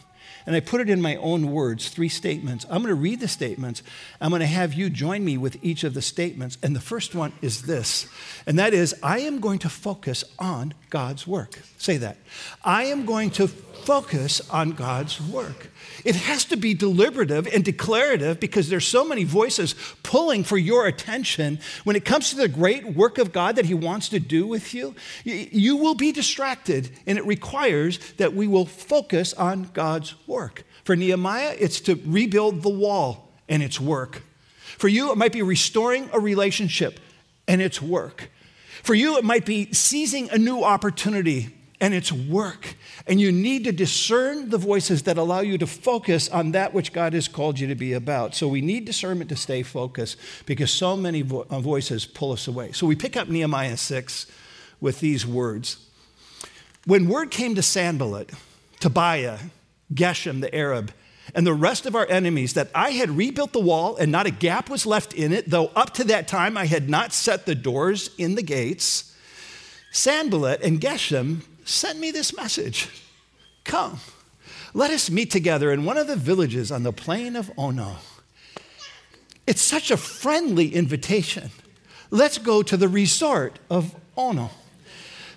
And 0.45 0.55
I 0.55 0.59
put 0.59 0.81
it 0.81 0.89
in 0.89 1.01
my 1.01 1.15
own 1.15 1.51
words, 1.51 1.89
three 1.89 2.09
statements. 2.09 2.65
I'm 2.69 2.83
going 2.83 2.89
to 2.89 2.95
read 2.95 3.19
the 3.19 3.27
statements. 3.27 3.81
I'm 4.21 4.29
going 4.29 4.41
to 4.41 4.45
have 4.45 4.73
you 4.73 4.89
join 4.89 5.25
me 5.25 5.37
with 5.37 5.57
each 5.63 5.83
of 5.83 5.93
the 5.93 6.01
statements. 6.01 6.57
And 6.61 6.75
the 6.75 6.81
first 6.81 7.15
one 7.15 7.33
is 7.41 7.63
this, 7.63 8.07
and 8.45 8.59
that 8.59 8.73
is 8.73 8.95
I 9.01 9.19
am 9.19 9.39
going 9.39 9.59
to 9.59 9.69
focus 9.69 10.23
on 10.37 10.73
God's 10.89 11.25
work. 11.25 11.59
Say 11.77 11.97
that. 11.97 12.17
I 12.63 12.85
am 12.85 13.05
going 13.05 13.31
to 13.31 13.47
focus 13.47 14.41
on 14.49 14.71
God's 14.71 15.21
work. 15.21 15.69
It 16.03 16.15
has 16.15 16.45
to 16.45 16.57
be 16.57 16.73
deliberative 16.73 17.47
and 17.47 17.63
declarative 17.63 18.39
because 18.39 18.69
there's 18.69 18.87
so 18.87 19.05
many 19.05 19.23
voices 19.23 19.75
pulling 20.03 20.43
for 20.43 20.57
your 20.57 20.87
attention. 20.87 21.59
When 21.83 21.95
it 21.95 22.05
comes 22.05 22.29
to 22.29 22.35
the 22.35 22.47
great 22.47 22.95
work 22.95 23.17
of 23.17 23.31
God 23.31 23.55
that 23.57 23.65
He 23.65 23.73
wants 23.73 24.09
to 24.09 24.19
do 24.19 24.47
with 24.47 24.73
you, 24.73 24.95
you 25.23 25.77
will 25.77 25.95
be 25.95 26.11
distracted, 26.11 26.89
and 27.05 27.17
it 27.17 27.25
requires 27.25 27.99
that 28.13 28.33
we 28.33 28.47
will 28.47 28.65
focus 28.65 29.33
on 29.33 29.69
God's 29.73 30.15
work. 30.27 30.34
For 30.83 30.95
Nehemiah, 30.95 31.55
it's 31.59 31.79
to 31.81 31.99
rebuild 32.05 32.61
the 32.61 32.69
wall 32.69 33.31
and 33.49 33.63
its 33.63 33.79
work. 33.79 34.21
For 34.77 34.87
you, 34.87 35.11
it 35.11 35.17
might 35.17 35.31
be 35.31 35.41
restoring 35.41 36.09
a 36.13 36.19
relationship 36.19 36.99
and 37.47 37.61
its 37.61 37.81
work. 37.81 38.29
For 38.83 38.93
you, 38.93 39.17
it 39.17 39.23
might 39.23 39.45
be 39.45 39.71
seizing 39.73 40.29
a 40.29 40.37
new 40.37 40.63
opportunity 40.63 41.55
and 41.81 41.93
it's 41.93 42.11
work. 42.11 42.75
And 43.07 43.19
you 43.19 43.31
need 43.31 43.65
to 43.65 43.71
discern 43.71 44.49
the 44.49 44.57
voices 44.57 45.03
that 45.03 45.17
allow 45.17 45.41
you 45.41 45.57
to 45.57 45.67
focus 45.67 46.29
on 46.29 46.51
that 46.51 46.73
which 46.73 46.93
God 46.93 47.13
has 47.13 47.27
called 47.27 47.59
you 47.59 47.67
to 47.67 47.75
be 47.75 47.93
about. 47.93 48.35
So 48.35 48.47
we 48.47 48.61
need 48.61 48.85
discernment 48.85 49.29
to 49.29 49.35
stay 49.35 49.63
focused 49.63 50.17
because 50.45 50.71
so 50.71 50.95
many 50.95 51.21
vo- 51.21 51.45
uh, 51.49 51.59
voices 51.59 52.05
pull 52.05 52.31
us 52.31 52.47
away. 52.47 52.71
So 52.71 52.87
we 52.87 52.95
pick 52.95 53.17
up 53.17 53.27
Nehemiah 53.27 53.77
6 53.77 54.27
with 54.79 54.99
these 54.99 55.25
words. 55.25 55.77
When 56.85 57.07
word 57.07 57.31
came 57.31 57.55
to 57.55 57.61
Sanballat, 57.61 58.31
Tobiah, 58.79 59.39
Geshem 59.93 60.41
the 60.41 60.53
Arab, 60.53 60.91
and 61.33 61.45
the 61.45 61.53
rest 61.53 61.85
of 61.85 61.95
our 61.95 62.07
enemies 62.07 62.53
that 62.53 62.69
I 62.75 62.91
had 62.91 63.17
rebuilt 63.17 63.53
the 63.53 63.59
wall 63.59 63.95
and 63.95 64.11
not 64.11 64.27
a 64.27 64.31
gap 64.31 64.69
was 64.69 64.85
left 64.85 65.13
in 65.13 65.33
it, 65.33 65.49
though 65.49 65.67
up 65.75 65.93
to 65.95 66.03
that 66.05 66.27
time 66.27 66.57
I 66.57 66.65
had 66.65 66.89
not 66.89 67.13
set 67.13 67.45
the 67.45 67.55
doors 67.55 68.11
in 68.17 68.35
the 68.35 68.43
gates, 68.43 69.15
Sanballat 69.91 70.61
and 70.61 70.79
Geshem 70.79 71.41
sent 71.63 71.99
me 71.99 72.11
this 72.11 72.35
message 72.35 72.89
Come, 73.63 73.99
let 74.73 74.91
us 74.91 75.09
meet 75.09 75.31
together 75.31 75.71
in 75.71 75.85
one 75.85 75.97
of 75.97 76.07
the 76.07 76.15
villages 76.15 76.71
on 76.71 76.83
the 76.83 76.93
plain 76.93 77.35
of 77.35 77.51
Ono. 77.57 77.95
It's 79.47 79.61
such 79.61 79.89
a 79.89 79.97
friendly 79.97 80.73
invitation. 80.75 81.49
Let's 82.11 82.37
go 82.37 82.61
to 82.63 82.77
the 82.77 82.87
resort 82.87 83.59
of 83.69 83.95
Ono. 84.17 84.51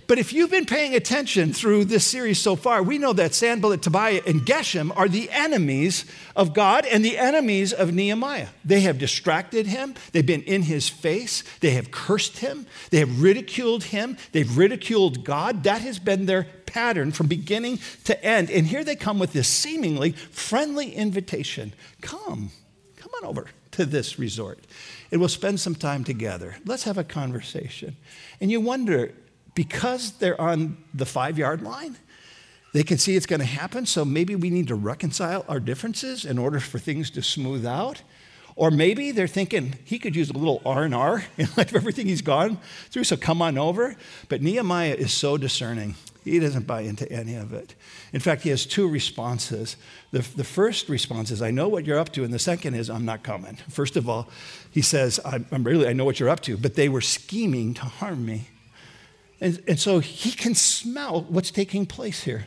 But 0.09 0.19
if 0.19 0.33
you've 0.33 0.51
been 0.51 0.65
paying 0.65 0.95
attention 0.95 1.53
through 1.53 1.85
this 1.85 2.05
series 2.05 2.41
so 2.41 2.57
far, 2.57 2.83
we 2.83 2.97
know 2.97 3.13
that 3.13 3.35
Sanballat, 3.35 3.83
Tobiah, 3.83 4.23
and 4.27 4.41
Geshem 4.41 4.91
are 4.97 5.07
the 5.07 5.31
enemies 5.31 6.07
of 6.35 6.55
God 6.55 6.87
and 6.87 7.05
the 7.05 7.19
enemies 7.19 7.75
of 7.75 7.93
Nehemiah. 7.93 8.49
They 8.65 8.81
have 8.81 8.97
distracted 8.97 9.67
him, 9.67 9.95
they've 10.13 10.25
been 10.25 10.43
in 10.45 10.63
his 10.63 10.89
face, 10.89 11.45
they 11.61 11.73
have 11.73 11.91
cursed 11.91 12.39
him, 12.39 12.67
they 12.89 13.01
have 13.01 13.21
ridiculed 13.21 13.85
him, 13.85 14.17
they've 14.33 14.57
ridiculed 14.57 15.25
God. 15.25 15.65
That 15.65 15.83
has 15.83 15.99
been 15.99 16.25
their 16.25 16.45
pattern 16.65 17.13
from 17.13 17.27
beginning 17.27 17.79
to 18.05 18.25
end. 18.25 18.51
And 18.51 18.67
here 18.67 18.85
they 18.85 18.97
come 18.97 19.19
with 19.19 19.35
this 19.35 19.47
seemingly 19.47 20.13
friendly 20.13 20.95
invitation 20.95 21.75
come, 22.01 22.51
come 22.97 23.11
on 23.23 23.29
over 23.29 23.49
to 23.73 23.85
this 23.85 24.19
resort 24.19 24.59
and 25.13 25.21
we'll 25.21 25.29
spend 25.29 25.61
some 25.61 25.75
time 25.75 26.03
together. 26.03 26.57
Let's 26.65 26.85
have 26.85 26.97
a 26.97 27.05
conversation. 27.05 27.97
And 28.41 28.51
you 28.51 28.61
wonder, 28.61 29.13
because 29.59 30.13
they're 30.13 30.41
on 30.41 30.77
the 30.95 31.05
five 31.05 31.37
yard 31.37 31.63
line, 31.63 31.97
they 32.73 32.85
can 32.85 32.97
see 32.97 33.17
it's 33.17 33.27
going 33.27 33.41
to 33.41 33.47
happen, 33.47 33.87
so 33.87 34.05
maybe 34.05 34.37
we 34.37 34.51
need 34.51 34.69
to 34.69 34.77
reconcile 34.77 35.45
our 35.49 35.59
differences 35.59 36.25
in 36.25 36.39
order 36.39 36.61
for 36.61 36.79
things 36.79 37.11
to 37.11 37.23
smooth 37.23 37.67
out. 37.67 38.03
Or 38.55 38.71
maybe 38.71 39.11
they're 39.11 39.27
thinking 39.27 39.75
he 39.85 39.99
could 39.99 40.15
use 40.15 40.31
a 40.31 40.35
little 40.35 40.63
R&R 40.65 41.25
in 41.39 41.49
light 41.57 41.71
of 41.71 41.75
everything 41.75 42.07
he's 42.07 42.23
gone 42.23 42.59
through, 42.91 43.03
so 43.03 43.17
come 43.17 43.43
on 43.43 43.59
over. 43.59 43.97
But 44.29 44.43
Nehemiah 44.43 44.95
is 44.95 45.13
so 45.13 45.37
discerning. 45.37 45.97
He 46.23 46.39
doesn't 46.39 46.69
buy 46.69 46.83
into 46.83 47.11
any 47.11 47.35
of 47.35 47.53
it. 47.53 47.75
In 48.13 48.21
fact, 48.21 48.43
he 48.43 48.51
has 48.51 48.65
two 48.65 48.89
responses. 48.89 49.75
The, 50.13 50.21
the 50.37 50.45
first 50.45 50.89
response 50.89 51.33
is, 51.33 51.43
I 51.43 51.51
know 51.51 51.69
what 51.69 51.85
you're 51.85 51.99
up 51.99 52.13
to. 52.13 52.23
And 52.23 52.33
the 52.33 52.39
second 52.39 52.75
is, 52.75 52.89
I'm 52.89 53.05
not 53.05 53.25
coming. 53.25 53.57
First 53.69 53.97
of 53.97 54.09
all, 54.09 54.29
he 54.71 54.83
says, 54.83 55.19
I'm, 55.25 55.47
I'm 55.51 55.65
really, 55.65 55.89
I 55.89 55.95
know 55.95 56.05
what 56.05 56.21
you're 56.21 56.29
up 56.29 56.43
to, 56.43 56.57
but 56.57 56.77
they 56.77 56.89
were 56.89 57.01
scheming 57.01 57.75
to 57.75 57.83
harm 57.83 58.25
me. 58.25 58.47
And, 59.41 59.63
and 59.69 59.79
so 59.79 60.01
he 60.01 60.33
can 60.33 60.55
smell 60.55 61.23
what's 61.23 61.51
taking 61.51 61.87
place 61.87 62.25
here, 62.25 62.47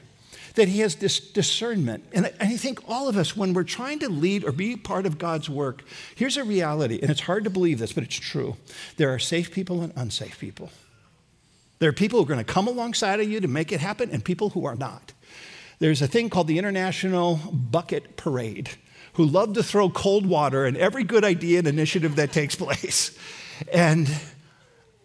that 0.56 0.68
he 0.68 0.80
has 0.80 0.96
this 0.96 1.20
discernment. 1.20 2.06
And 2.12 2.26
I, 2.26 2.34
I 2.42 2.58
think 2.58 2.80
all 2.88 3.08
of 3.08 3.16
us, 3.16 3.36
when 3.38 3.54
we're 3.54 3.64
trying 3.64 4.00
to 4.00 4.10
lead 4.10 4.44
or 4.44 4.52
be 4.52 4.76
part 4.76 5.06
of 5.06 5.18
God's 5.18 5.50
work, 5.50 5.84
here's 6.16 6.38
a 6.38 6.44
reality, 6.44 7.00
and 7.02 7.10
it's 7.10 7.22
hard 7.22 7.46
to 7.46 7.50
believe 7.50 7.80
this, 7.80 7.94
but 7.94 8.04
it's 8.04 8.16
true. 8.16 8.58
There 8.98 9.14
are 9.14 9.20
safe 9.20 9.52
people 9.52 9.82
and 9.82 9.94
unsafe 9.96 10.40
people. 10.40 10.70
There 11.80 11.90
are 11.90 11.94
people 11.94 12.20
who 12.20 12.26
are 12.26 12.28
going 12.36 12.46
to 12.46 12.54
come 12.54 12.68
alongside 12.68 13.20
of 13.20 13.30
you 13.30 13.40
to 13.40 13.48
make 13.48 13.72
it 13.72 13.80
happen, 13.80 14.12
and 14.12 14.24
people 14.24 14.50
who 14.52 14.66
are 14.66 14.76
not. 14.76 15.14
There's 15.80 16.02
a 16.02 16.08
thing 16.08 16.30
called 16.30 16.48
the 16.48 16.60
International 16.60 17.38
Bucket 17.52 18.18
Parade, 18.18 18.70
who 19.14 19.26
love 19.26 19.54
to 19.54 19.64
throw 19.64 19.90
cold 19.90 20.26
water 20.26 20.66
in 20.66 20.78
every 20.78 21.04
good 21.04 21.24
idea 21.24 21.60
and 21.60 21.68
initiative 21.68 22.18
that 22.18 22.32
takes 22.32 22.56
place. 22.58 23.18
And 23.74 24.08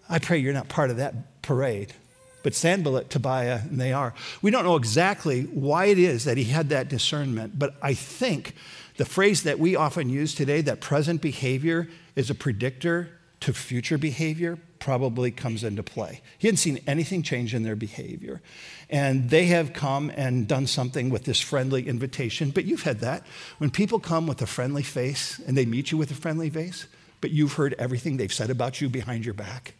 I 0.09 0.19
pray 0.19 0.39
you're 0.39 0.53
not 0.53 0.69
part 0.69 0.91
of 0.91 0.99
that 0.99 1.36
parade. 1.47 1.95
But 2.43 2.55
Sanballat, 2.55 3.11
Tobiah, 3.11 3.61
and 3.63 3.81
they 3.81 3.93
are. 3.93 4.15
We 4.43 4.51
don't 4.51 4.65
know 4.65 4.77
exactly 4.77 5.43
why 5.45 5.87
it 5.87 5.99
is 5.99 6.25
that 6.25 6.37
he 6.37 6.45
had 6.45 6.69
that 6.69 6.89
discernment, 6.89 7.59
but 7.59 7.75
I 7.83 7.95
think 7.95 8.55
the 8.97 9.05
phrase 9.05 9.43
that 9.43 9.59
we 9.59 9.77
often 9.77 10.09
use 10.09 10.35
today, 10.35 10.61
that 10.63 10.81
present 10.81 11.21
behavior 11.21 11.89
is 12.15 12.31
a 12.31 12.35
predictor 12.35 13.11
to 13.41 13.53
future 13.53 13.99
behavior, 13.99 14.59
probably 14.79 15.31
comes 15.31 15.65
into 15.65 15.83
play. 15.83 16.21
He 16.39 16.47
hadn't 16.47 16.59
seen 16.59 16.79
anything 16.87 17.23
change 17.23 17.55
in 17.55 17.63
their 17.63 17.77
behavior. 17.77 18.41
And 18.89 19.29
they 19.31 19.47
have 19.47 19.73
come 19.73 20.11
and 20.15 20.47
done 20.47 20.67
something 20.67 21.11
with 21.11 21.25
this 21.25 21.41
friendly 21.41 21.89
invitation. 21.89 22.51
But 22.51 22.65
you've 22.65 22.83
had 22.83 23.01
that. 23.01 23.27
When 23.59 23.71
people 23.71 23.99
come 23.99 24.27
with 24.27 24.41
a 24.41 24.47
friendly 24.47 24.83
face 24.83 25.41
and 25.47 25.57
they 25.57 25.67
meet 25.67 25.91
you 25.91 25.99
with 25.99 26.11
a 26.11 26.15
friendly 26.15 26.51
face, 26.51 26.87
but 27.21 27.31
you've 27.31 27.55
heard 27.55 27.75
everything 27.79 28.17
they've 28.17 28.33
said 28.33 28.51
about 28.51 28.81
you 28.81 28.89
behind 28.89 29.25
your 29.25 29.35
back, 29.35 29.75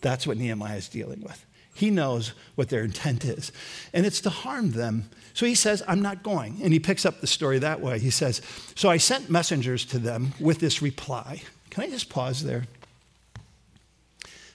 that's 0.00 0.26
what 0.26 0.36
Nehemiah 0.36 0.76
is 0.76 0.88
dealing 0.88 1.20
with. 1.22 1.44
He 1.74 1.90
knows 1.90 2.32
what 2.56 2.68
their 2.68 2.82
intent 2.84 3.24
is, 3.24 3.52
and 3.94 4.04
it's 4.04 4.20
to 4.22 4.30
harm 4.30 4.72
them. 4.72 5.08
So 5.32 5.46
he 5.46 5.54
says, 5.54 5.82
I'm 5.86 6.02
not 6.02 6.22
going. 6.22 6.58
And 6.62 6.72
he 6.72 6.80
picks 6.80 7.06
up 7.06 7.20
the 7.20 7.26
story 7.26 7.58
that 7.60 7.80
way. 7.80 7.98
He 7.98 8.10
says, 8.10 8.42
So 8.74 8.90
I 8.90 8.96
sent 8.96 9.30
messengers 9.30 9.84
to 9.86 9.98
them 9.98 10.34
with 10.40 10.58
this 10.58 10.82
reply. 10.82 11.42
Can 11.70 11.84
I 11.84 11.88
just 11.88 12.10
pause 12.10 12.42
there? 12.42 12.66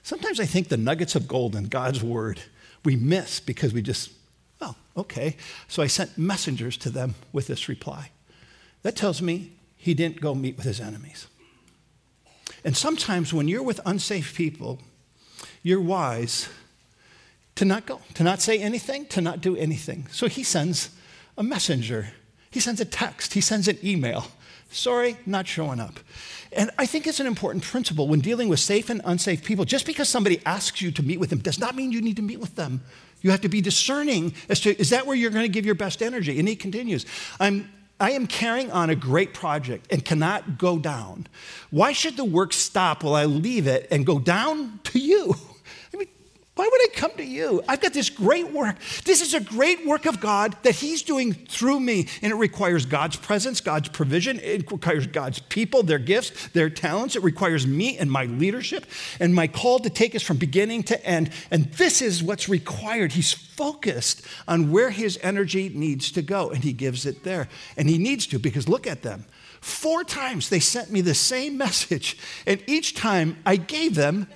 Sometimes 0.04 0.40
I 0.40 0.46
think 0.46 0.68
the 0.68 0.78
nuggets 0.78 1.16
of 1.16 1.28
gold 1.28 1.56
in 1.56 1.66
God's 1.66 2.04
word 2.04 2.40
we 2.84 2.96
miss 2.96 3.40
because 3.40 3.74
we 3.74 3.82
just, 3.82 4.12
oh, 4.62 4.76
okay. 4.96 5.36
So 5.68 5.82
I 5.82 5.88
sent 5.88 6.18
messengers 6.18 6.78
to 6.78 6.92
them 6.92 7.16
with 7.34 7.48
this 7.48 7.68
reply. 7.68 8.12
That 8.84 8.96
tells 8.96 9.22
me 9.22 9.54
he 9.76 9.96
didn't 9.96 10.22
go 10.22 10.36
meet 10.36 10.58
with 10.58 10.66
his 10.66 10.80
enemies. 10.80 11.26
And 12.64 12.78
sometimes 12.78 13.34
when 13.34 13.48
you're 13.48 13.64
with 13.64 13.82
unsafe 13.86 14.36
people, 14.36 14.80
you're 15.64 15.82
wise 15.82 16.50
to 17.56 17.66
not 17.66 17.86
go, 17.86 18.02
to 18.16 18.24
not 18.24 18.42
say 18.42 18.60
anything, 18.60 19.06
to 19.08 19.22
not 19.22 19.42
do 19.42 19.56
anything. 19.56 20.08
So 20.12 20.28
he 20.28 20.44
sends 20.44 20.90
a 21.38 21.44
messenger, 21.44 22.10
he 22.52 22.60
sends 22.60 22.82
a 22.82 22.86
text, 22.86 23.34
he 23.34 23.42
sends 23.42 23.68
an 23.68 23.78
email. 23.84 24.28
Sorry, 24.72 25.18
not 25.26 25.48
showing 25.48 25.80
up. 25.80 26.00
And 26.52 26.70
I 26.78 26.86
think 26.86 27.08
it's 27.08 27.20
an 27.20 27.28
important 27.28 27.64
principle 27.64 28.08
when 28.08 28.20
dealing 28.20 28.50
with 28.50 28.60
safe 28.60 28.90
and 28.90 29.02
unsafe 29.06 29.44
people. 29.44 29.64
Just 29.64 29.86
because 29.86 30.10
somebody 30.10 30.42
asks 30.46 30.82
you 30.82 30.92
to 30.92 31.04
meet 31.04 31.20
with 31.20 31.30
them 31.30 31.40
does 31.40 31.60
not 31.60 31.76
mean 31.76 31.92
you 31.92 32.02
need 32.02 32.16
to 32.18 32.22
meet 32.22 32.40
with 32.40 32.56
them. 32.56 32.82
You 33.22 33.32
have 33.32 33.42
to 33.42 33.50
be 33.50 33.62
discerning 33.62 34.34
as 34.50 34.60
to 34.62 34.78
is 34.80 34.90
that 34.90 35.06
where 35.06 35.16
you're 35.16 35.32
going 35.32 35.46
to 35.46 35.52
give 35.52 35.66
your 35.66 35.76
best 35.76 36.02
energy? 36.02 36.40
And 36.40 36.48
he 36.48 36.56
continues, 36.56 37.06
I'm 37.40 37.72
I 38.00 38.12
am 38.12 38.28
carrying 38.28 38.72
on 38.72 38.90
a 38.90 38.96
great 38.96 39.34
project 39.34 39.88
and 39.90 40.04
cannot 40.04 40.58
go 40.58 40.78
down. 40.78 41.28
Why 41.70 41.94
should 41.94 42.18
the 42.18 42.26
work 42.26 42.52
stop 42.52 43.04
while 43.04 43.16
I 43.16 43.26
leave 43.26 43.68
it 43.68 43.88
and 43.90 44.06
go 44.06 44.20
down 44.20 44.80
to 44.86 45.00
you? 45.00 45.36
Why 46.56 46.70
would 46.72 46.82
I 46.84 46.88
come 46.94 47.12
to 47.18 47.24
you? 47.24 47.62
I've 47.68 47.82
got 47.82 47.92
this 47.92 48.10
great 48.10 48.54
work. 48.54 48.78
This 49.04 49.22
is 49.22 49.34
a 49.34 49.42
great 49.42 49.86
work 49.86 50.06
of 50.06 50.22
God 50.22 50.56
that 50.64 50.76
He's 50.76 51.02
doing 51.02 51.34
through 51.34 51.82
me. 51.82 52.08
And 52.22 52.32
it 52.32 52.36
requires 52.36 52.86
God's 52.86 53.18
presence, 53.18 53.60
God's 53.60 53.90
provision. 53.90 54.40
It 54.40 54.72
requires 54.72 55.06
God's 55.06 55.40
people, 55.40 55.84
their 55.84 56.00
gifts, 56.00 56.48
their 56.50 56.70
talents. 56.70 57.18
It 57.18 57.24
requires 57.24 57.68
me 57.68 57.98
and 57.98 58.10
my 58.10 58.24
leadership 58.24 58.86
and 59.20 59.36
my 59.36 59.48
call 59.48 59.80
to 59.80 59.90
take 59.90 60.16
us 60.16 60.24
from 60.24 60.38
beginning 60.38 60.84
to 60.84 61.06
end. 61.06 61.30
And 61.52 61.66
this 61.74 62.02
is 62.02 62.24
what's 62.24 62.48
required. 62.48 63.12
He's 63.12 63.34
focused 63.34 64.26
on 64.48 64.72
where 64.72 64.92
His 64.92 65.20
energy 65.22 65.68
needs 65.68 66.10
to 66.14 66.22
go, 66.22 66.52
and 66.52 66.64
He 66.64 66.72
gives 66.72 67.06
it 67.06 67.26
there. 67.26 67.50
And 67.76 67.90
He 67.90 67.98
needs 67.98 68.28
to, 68.28 68.40
because 68.40 68.70
look 68.70 68.88
at 68.88 69.02
them. 69.02 69.26
Four 69.60 70.06
times 70.06 70.48
they 70.48 70.62
sent 70.62 70.90
me 70.90 71.02
the 71.02 71.16
same 71.16 71.58
message, 71.58 72.18
and 72.46 72.64
each 72.66 72.96
time 72.96 73.40
I 73.46 73.58
gave 73.58 73.96
them 73.96 74.28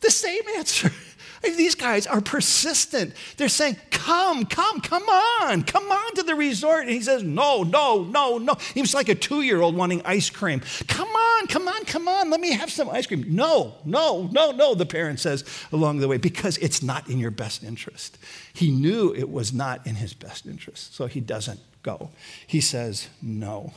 the 0.00 0.10
same 0.10 0.42
answer. 0.56 0.90
These 1.42 1.74
guys 1.74 2.06
are 2.06 2.20
persistent. 2.20 3.14
They're 3.36 3.48
saying, 3.48 3.76
Come, 3.90 4.44
come, 4.46 4.80
come 4.80 5.02
on, 5.04 5.62
come 5.62 5.90
on 5.90 6.14
to 6.14 6.22
the 6.22 6.34
resort. 6.34 6.82
And 6.82 6.90
he 6.90 7.00
says, 7.00 7.22
No, 7.22 7.62
no, 7.62 8.04
no, 8.04 8.38
no. 8.38 8.56
He 8.74 8.80
was 8.80 8.94
like 8.94 9.08
a 9.08 9.14
two 9.14 9.42
year 9.42 9.60
old 9.60 9.76
wanting 9.76 10.02
ice 10.04 10.30
cream. 10.30 10.62
Come 10.86 11.08
on, 11.36 11.46
come 11.46 11.68
on, 11.68 11.84
come 11.84 12.08
on, 12.08 12.30
let 12.30 12.40
me 12.40 12.52
have 12.52 12.70
some 12.70 12.88
ice 12.90 13.06
cream. 13.06 13.24
No, 13.28 13.74
no, 13.84 14.28
no, 14.32 14.50
no, 14.50 14.74
the 14.74 14.86
parent 14.86 15.20
says 15.20 15.44
along 15.72 15.98
the 15.98 16.08
way, 16.08 16.16
because 16.16 16.58
it's 16.58 16.82
not 16.82 17.08
in 17.08 17.18
your 17.18 17.30
best 17.30 17.62
interest. 17.62 18.18
He 18.52 18.70
knew 18.70 19.14
it 19.14 19.30
was 19.30 19.52
not 19.52 19.86
in 19.86 19.96
his 19.96 20.14
best 20.14 20.46
interest, 20.46 20.94
so 20.94 21.06
he 21.06 21.20
doesn't 21.20 21.60
go. 21.82 22.10
He 22.46 22.60
says 22.60 23.08
no. 23.22 23.74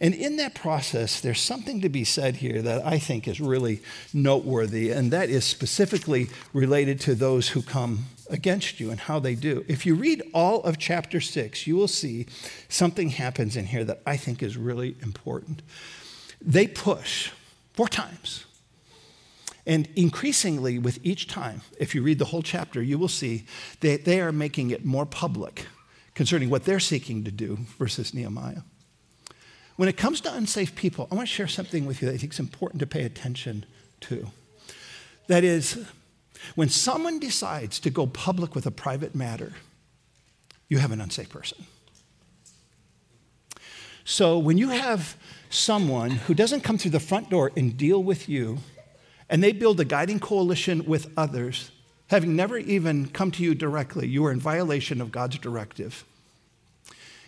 And 0.00 0.14
in 0.14 0.36
that 0.36 0.54
process, 0.54 1.20
there's 1.20 1.40
something 1.40 1.82
to 1.82 1.90
be 1.90 2.04
said 2.04 2.36
here 2.36 2.62
that 2.62 2.86
I 2.86 2.98
think 2.98 3.28
is 3.28 3.40
really 3.40 3.82
noteworthy, 4.14 4.90
and 4.90 5.10
that 5.10 5.28
is 5.28 5.44
specifically 5.44 6.28
related 6.54 7.00
to 7.00 7.14
those 7.14 7.50
who 7.50 7.60
come 7.60 8.06
against 8.30 8.80
you 8.80 8.90
and 8.90 9.00
how 9.00 9.18
they 9.18 9.34
do. 9.34 9.64
If 9.68 9.84
you 9.84 9.94
read 9.94 10.22
all 10.32 10.62
of 10.62 10.78
chapter 10.78 11.20
six, 11.20 11.66
you 11.66 11.76
will 11.76 11.88
see 11.88 12.26
something 12.68 13.10
happens 13.10 13.56
in 13.56 13.66
here 13.66 13.84
that 13.84 14.00
I 14.06 14.16
think 14.16 14.42
is 14.42 14.56
really 14.56 14.96
important. 15.02 15.62
They 16.40 16.66
push 16.66 17.30
four 17.74 17.88
times. 17.88 18.46
And 19.66 19.88
increasingly, 19.94 20.78
with 20.78 20.98
each 21.02 21.28
time, 21.28 21.60
if 21.78 21.94
you 21.94 22.02
read 22.02 22.18
the 22.18 22.24
whole 22.26 22.42
chapter, 22.42 22.82
you 22.82 22.98
will 22.98 23.08
see 23.08 23.44
that 23.80 24.04
they 24.04 24.20
are 24.20 24.32
making 24.32 24.70
it 24.70 24.84
more 24.84 25.06
public 25.06 25.66
concerning 26.14 26.50
what 26.50 26.64
they're 26.64 26.80
seeking 26.80 27.24
to 27.24 27.30
do 27.30 27.58
versus 27.78 28.12
Nehemiah. 28.12 28.62
When 29.76 29.88
it 29.88 29.96
comes 29.96 30.20
to 30.22 30.34
unsafe 30.34 30.74
people, 30.74 31.08
I 31.10 31.14
want 31.14 31.28
to 31.28 31.34
share 31.34 31.46
something 31.46 31.86
with 31.86 32.02
you 32.02 32.08
that 32.08 32.14
I 32.14 32.18
think 32.18 32.32
is 32.32 32.40
important 32.40 32.80
to 32.80 32.86
pay 32.86 33.04
attention 33.04 33.64
to. 34.02 34.26
That 35.28 35.44
is, 35.44 35.86
when 36.54 36.68
someone 36.68 37.18
decides 37.18 37.78
to 37.80 37.90
go 37.90 38.06
public 38.06 38.54
with 38.54 38.66
a 38.66 38.70
private 38.70 39.14
matter, 39.14 39.52
you 40.68 40.78
have 40.78 40.92
an 40.92 41.00
unsafe 41.00 41.30
person. 41.30 41.64
So 44.04 44.38
when 44.38 44.58
you 44.58 44.70
have 44.70 45.16
someone 45.50 46.10
who 46.10 46.34
doesn't 46.34 46.62
come 46.62 46.78
through 46.78 46.92
the 46.92 47.00
front 47.00 47.30
door 47.30 47.52
and 47.56 47.76
deal 47.76 48.02
with 48.02 48.28
you, 48.28 48.58
and 49.28 49.42
they 49.42 49.52
build 49.52 49.78
a 49.80 49.84
guiding 49.84 50.20
coalition 50.20 50.84
with 50.84 51.12
others, 51.16 51.70
having 52.08 52.34
never 52.34 52.58
even 52.58 53.08
come 53.08 53.30
to 53.32 53.42
you 53.42 53.54
directly, 53.54 54.08
you 54.08 54.24
are 54.26 54.32
in 54.32 54.40
violation 54.40 55.00
of 55.00 55.12
God's 55.12 55.38
directive. 55.38 56.04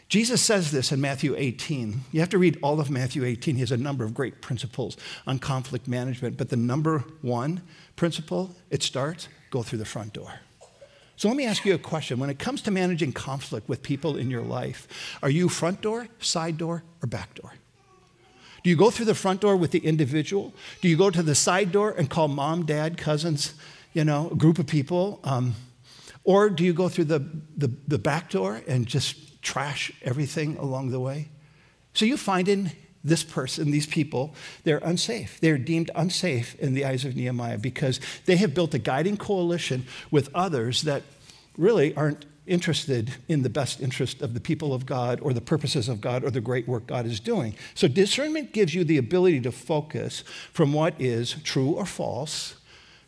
Jesus 0.08 0.42
says 0.42 0.72
this 0.72 0.92
in 0.92 1.00
Matthew 1.00 1.34
18. 1.36 2.02
You 2.10 2.20
have 2.20 2.28
to 2.30 2.38
read 2.38 2.58
all 2.62 2.80
of 2.80 2.90
Matthew 2.90 3.24
18. 3.24 3.54
He 3.54 3.60
has 3.60 3.72
a 3.72 3.78
number 3.78 4.04
of 4.04 4.12
great 4.12 4.42
principles 4.42 4.98
on 5.26 5.38
conflict 5.38 5.88
management, 5.88 6.36
but 6.36 6.50
the 6.50 6.56
number 6.56 7.04
one 7.22 7.62
principle, 7.96 8.54
it 8.68 8.82
starts 8.82 9.28
go 9.50 9.62
through 9.62 9.78
the 9.78 9.84
front 9.84 10.12
door. 10.12 10.40
So 11.16 11.28
let 11.28 11.36
me 11.36 11.44
ask 11.44 11.64
you 11.64 11.74
a 11.74 11.78
question. 11.78 12.18
When 12.18 12.30
it 12.30 12.38
comes 12.38 12.62
to 12.62 12.70
managing 12.70 13.12
conflict 13.12 13.68
with 13.68 13.82
people 13.82 14.16
in 14.16 14.30
your 14.30 14.42
life, 14.42 14.88
are 15.22 15.30
you 15.30 15.48
front 15.48 15.80
door, 15.80 16.08
side 16.18 16.58
door, 16.58 16.82
or 17.02 17.06
back 17.06 17.34
door? 17.34 17.52
Do 18.64 18.70
you 18.70 18.76
go 18.76 18.90
through 18.90 19.06
the 19.06 19.14
front 19.14 19.40
door 19.40 19.56
with 19.56 19.72
the 19.72 19.80
individual? 19.80 20.52
Do 20.80 20.88
you 20.88 20.96
go 20.96 21.10
to 21.10 21.22
the 21.22 21.34
side 21.34 21.72
door 21.72 21.90
and 21.90 22.08
call 22.08 22.28
mom, 22.28 22.64
dad, 22.64 22.96
cousins, 22.96 23.54
you 23.92 24.04
know, 24.04 24.30
a 24.30 24.36
group 24.36 24.58
of 24.58 24.66
people? 24.66 25.20
Um, 25.24 25.54
or 26.24 26.48
do 26.48 26.64
you 26.64 26.72
go 26.72 26.88
through 26.88 27.06
the, 27.06 27.18
the, 27.56 27.70
the 27.88 27.98
back 27.98 28.30
door 28.30 28.62
and 28.68 28.86
just 28.86 29.32
trash 29.42 29.92
everything 30.02 30.56
along 30.56 30.90
the 30.90 31.00
way. 31.00 31.28
So 31.92 32.04
you 32.04 32.16
find 32.16 32.48
in 32.48 32.72
this 33.04 33.24
person, 33.24 33.70
these 33.70 33.86
people, 33.86 34.34
they're 34.64 34.78
unsafe. 34.78 35.40
They're 35.40 35.58
deemed 35.58 35.90
unsafe 35.94 36.54
in 36.60 36.74
the 36.74 36.84
eyes 36.84 37.04
of 37.04 37.16
Nehemiah 37.16 37.58
because 37.58 38.00
they 38.26 38.36
have 38.36 38.54
built 38.54 38.74
a 38.74 38.78
guiding 38.78 39.16
coalition 39.16 39.86
with 40.10 40.30
others 40.34 40.82
that 40.82 41.02
really 41.56 41.94
aren't 41.96 42.24
interested 42.46 43.14
in 43.28 43.42
the 43.42 43.50
best 43.50 43.80
interest 43.80 44.20
of 44.20 44.34
the 44.34 44.40
people 44.40 44.74
of 44.74 44.84
God 44.84 45.20
or 45.20 45.32
the 45.32 45.40
purposes 45.40 45.88
of 45.88 46.00
God 46.00 46.24
or 46.24 46.30
the 46.30 46.40
great 46.40 46.66
work 46.66 46.86
God 46.86 47.06
is 47.06 47.20
doing. 47.20 47.54
So 47.74 47.86
discernment 47.86 48.52
gives 48.52 48.74
you 48.74 48.84
the 48.84 48.98
ability 48.98 49.40
to 49.42 49.52
focus 49.52 50.24
from 50.52 50.72
what 50.72 50.94
is 51.00 51.34
true 51.44 51.70
or 51.70 51.86
false, 51.86 52.56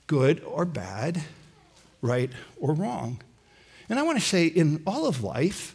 good 0.07 0.43
or 0.45 0.65
bad, 0.65 1.23
right 2.01 2.31
or 2.61 2.75
wrong. 2.75 3.23
And 3.89 3.99
I 3.99 4.03
want 4.03 4.19
to 4.19 4.25
say 4.25 4.47
in 4.47 4.83
all 4.87 5.07
of 5.07 5.23
life, 5.23 5.75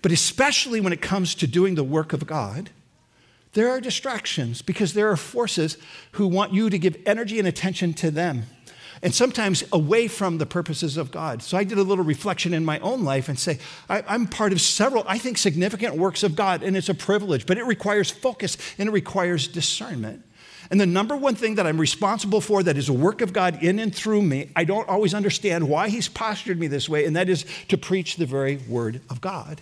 but 0.00 0.10
especially 0.10 0.80
when 0.80 0.92
it 0.92 1.00
comes 1.00 1.34
to 1.36 1.46
doing 1.46 1.76
the 1.76 1.84
work 1.84 2.12
of 2.12 2.26
God, 2.26 2.70
there 3.54 3.70
are 3.70 3.80
distractions 3.80 4.62
because 4.62 4.94
there 4.94 5.10
are 5.10 5.16
forces 5.16 5.76
who 6.12 6.26
want 6.26 6.52
you 6.52 6.70
to 6.70 6.78
give 6.78 6.96
energy 7.06 7.38
and 7.38 7.46
attention 7.46 7.92
to 7.94 8.10
them 8.10 8.44
and 9.02 9.12
sometimes 9.14 9.64
away 9.72 10.06
from 10.06 10.38
the 10.38 10.46
purposes 10.46 10.96
of 10.96 11.10
God. 11.10 11.42
So 11.42 11.58
I 11.58 11.64
did 11.64 11.76
a 11.76 11.82
little 11.82 12.04
reflection 12.04 12.54
in 12.54 12.64
my 12.64 12.78
own 12.78 13.04
life 13.04 13.28
and 13.28 13.38
say, 13.38 13.58
I, 13.88 14.14
am 14.14 14.28
part 14.28 14.52
of 14.52 14.60
several, 14.60 15.04
I 15.08 15.18
think, 15.18 15.38
significant 15.38 15.96
works 15.96 16.22
of 16.22 16.36
God, 16.36 16.62
and 16.62 16.76
it's 16.76 16.88
a 16.88 16.94
privilege, 16.94 17.44
but 17.44 17.58
it 17.58 17.64
requires 17.64 18.10
focus 18.10 18.56
and 18.78 18.88
it 18.88 18.92
requires 18.92 19.48
discernment. 19.48 20.24
And 20.70 20.80
the 20.80 20.86
number 20.86 21.16
one 21.16 21.34
thing 21.34 21.56
that 21.56 21.66
I'm 21.66 21.80
responsible 21.80 22.40
for 22.40 22.62
that 22.62 22.78
is 22.78 22.88
a 22.88 22.94
work 22.94 23.20
of 23.20 23.32
God 23.32 23.62
in 23.62 23.78
and 23.80 23.94
through 23.94 24.22
me, 24.22 24.50
I 24.54 24.64
don't 24.64 24.88
always 24.88 25.12
understand 25.12 25.68
why 25.68 25.88
He's 25.88 26.08
postured 26.08 26.58
me 26.58 26.68
this 26.68 26.88
way, 26.88 27.04
and 27.04 27.16
that 27.16 27.28
is 27.28 27.44
to 27.68 27.76
preach 27.76 28.16
the 28.16 28.24
very 28.24 28.58
Word 28.68 29.00
of 29.10 29.20
God. 29.20 29.60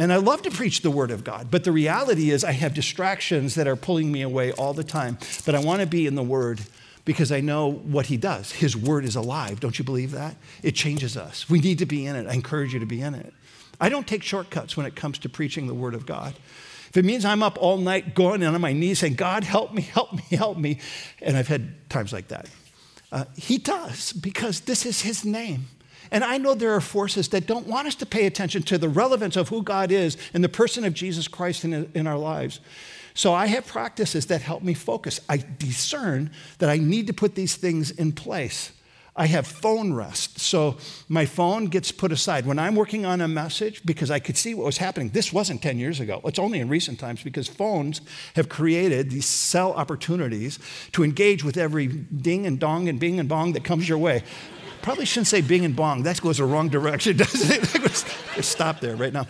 And 0.00 0.14
I 0.14 0.16
love 0.16 0.40
to 0.42 0.50
preach 0.50 0.80
the 0.80 0.90
Word 0.90 1.10
of 1.10 1.24
God, 1.24 1.48
but 1.50 1.64
the 1.64 1.72
reality 1.72 2.30
is 2.30 2.42
I 2.42 2.52
have 2.52 2.72
distractions 2.72 3.54
that 3.56 3.68
are 3.68 3.76
pulling 3.76 4.10
me 4.10 4.22
away 4.22 4.50
all 4.52 4.72
the 4.72 4.82
time. 4.82 5.18
But 5.44 5.54
I 5.54 5.58
want 5.58 5.82
to 5.82 5.86
be 5.86 6.06
in 6.06 6.14
the 6.14 6.22
Word 6.22 6.62
because 7.04 7.30
I 7.30 7.42
know 7.42 7.70
what 7.70 8.06
He 8.06 8.16
does. 8.16 8.50
His 8.50 8.74
Word 8.74 9.04
is 9.04 9.14
alive. 9.14 9.60
Don't 9.60 9.78
you 9.78 9.84
believe 9.84 10.12
that? 10.12 10.36
It 10.62 10.74
changes 10.74 11.18
us. 11.18 11.50
We 11.50 11.58
need 11.60 11.80
to 11.80 11.86
be 11.86 12.06
in 12.06 12.16
it. 12.16 12.26
I 12.26 12.32
encourage 12.32 12.72
you 12.72 12.80
to 12.80 12.86
be 12.86 13.02
in 13.02 13.14
it. 13.14 13.34
I 13.78 13.90
don't 13.90 14.06
take 14.06 14.22
shortcuts 14.22 14.74
when 14.74 14.86
it 14.86 14.96
comes 14.96 15.18
to 15.18 15.28
preaching 15.28 15.66
the 15.66 15.74
Word 15.74 15.94
of 15.94 16.06
God. 16.06 16.34
If 16.88 16.96
it 16.96 17.04
means 17.04 17.26
I'm 17.26 17.42
up 17.42 17.58
all 17.60 17.76
night 17.76 18.14
going 18.14 18.42
on 18.42 18.58
my 18.58 18.72
knees 18.72 19.00
saying, 19.00 19.16
God, 19.16 19.44
help 19.44 19.74
me, 19.74 19.82
help 19.92 20.14
me, 20.14 20.22
help 20.30 20.56
me, 20.56 20.78
and 21.20 21.36
I've 21.36 21.48
had 21.48 21.90
times 21.90 22.10
like 22.10 22.28
that, 22.28 22.48
uh, 23.12 23.26
He 23.36 23.58
does 23.58 24.14
because 24.14 24.60
this 24.60 24.86
is 24.86 25.02
His 25.02 25.26
name. 25.26 25.66
And 26.10 26.24
I 26.24 26.38
know 26.38 26.54
there 26.54 26.74
are 26.74 26.80
forces 26.80 27.28
that 27.28 27.46
don't 27.46 27.66
want 27.66 27.86
us 27.86 27.94
to 27.96 28.06
pay 28.06 28.26
attention 28.26 28.62
to 28.64 28.78
the 28.78 28.88
relevance 28.88 29.36
of 29.36 29.48
who 29.48 29.62
God 29.62 29.92
is 29.92 30.16
and 30.34 30.42
the 30.42 30.48
person 30.48 30.84
of 30.84 30.94
Jesus 30.94 31.28
Christ 31.28 31.64
in, 31.64 31.90
in 31.94 32.06
our 32.06 32.18
lives. 32.18 32.60
So 33.14 33.32
I 33.32 33.46
have 33.46 33.66
practices 33.66 34.26
that 34.26 34.40
help 34.40 34.62
me 34.62 34.74
focus. 34.74 35.20
I 35.28 35.44
discern 35.58 36.30
that 36.58 36.70
I 36.70 36.78
need 36.78 37.06
to 37.08 37.12
put 37.12 37.34
these 37.34 37.56
things 37.56 37.90
in 37.90 38.12
place. 38.12 38.72
I 39.16 39.26
have 39.26 39.46
phone 39.46 39.92
rest. 39.92 40.38
So 40.38 40.78
my 41.08 41.26
phone 41.26 41.66
gets 41.66 41.90
put 41.90 42.12
aside. 42.12 42.46
When 42.46 42.58
I'm 42.58 42.76
working 42.76 43.04
on 43.04 43.20
a 43.20 43.28
message, 43.28 43.82
because 43.84 44.10
I 44.10 44.20
could 44.20 44.36
see 44.36 44.54
what 44.54 44.64
was 44.64 44.78
happening, 44.78 45.10
this 45.10 45.32
wasn't 45.32 45.60
10 45.62 45.78
years 45.78 46.00
ago. 46.00 46.20
It's 46.24 46.38
only 46.38 46.60
in 46.60 46.68
recent 46.68 46.98
times 46.98 47.22
because 47.22 47.48
phones 47.48 48.00
have 48.36 48.48
created 48.48 49.10
these 49.10 49.26
cell 49.26 49.72
opportunities 49.72 50.58
to 50.92 51.02
engage 51.02 51.44
with 51.44 51.56
every 51.56 51.88
ding 51.88 52.46
and 52.46 52.58
dong 52.58 52.88
and 52.88 53.00
bing 53.00 53.18
and 53.18 53.28
bong 53.28 53.52
that 53.52 53.64
comes 53.64 53.88
your 53.88 53.98
way. 53.98 54.22
Probably 54.82 55.04
shouldn't 55.04 55.26
say 55.26 55.40
bing 55.40 55.64
and 55.64 55.76
bong. 55.76 56.02
That 56.04 56.20
goes 56.20 56.38
the 56.38 56.44
wrong 56.44 56.68
direction, 56.68 57.16
doesn't 57.16 57.74
it? 57.74 58.44
Stop 58.44 58.80
there 58.80 58.96
right 58.96 59.12
now. 59.12 59.26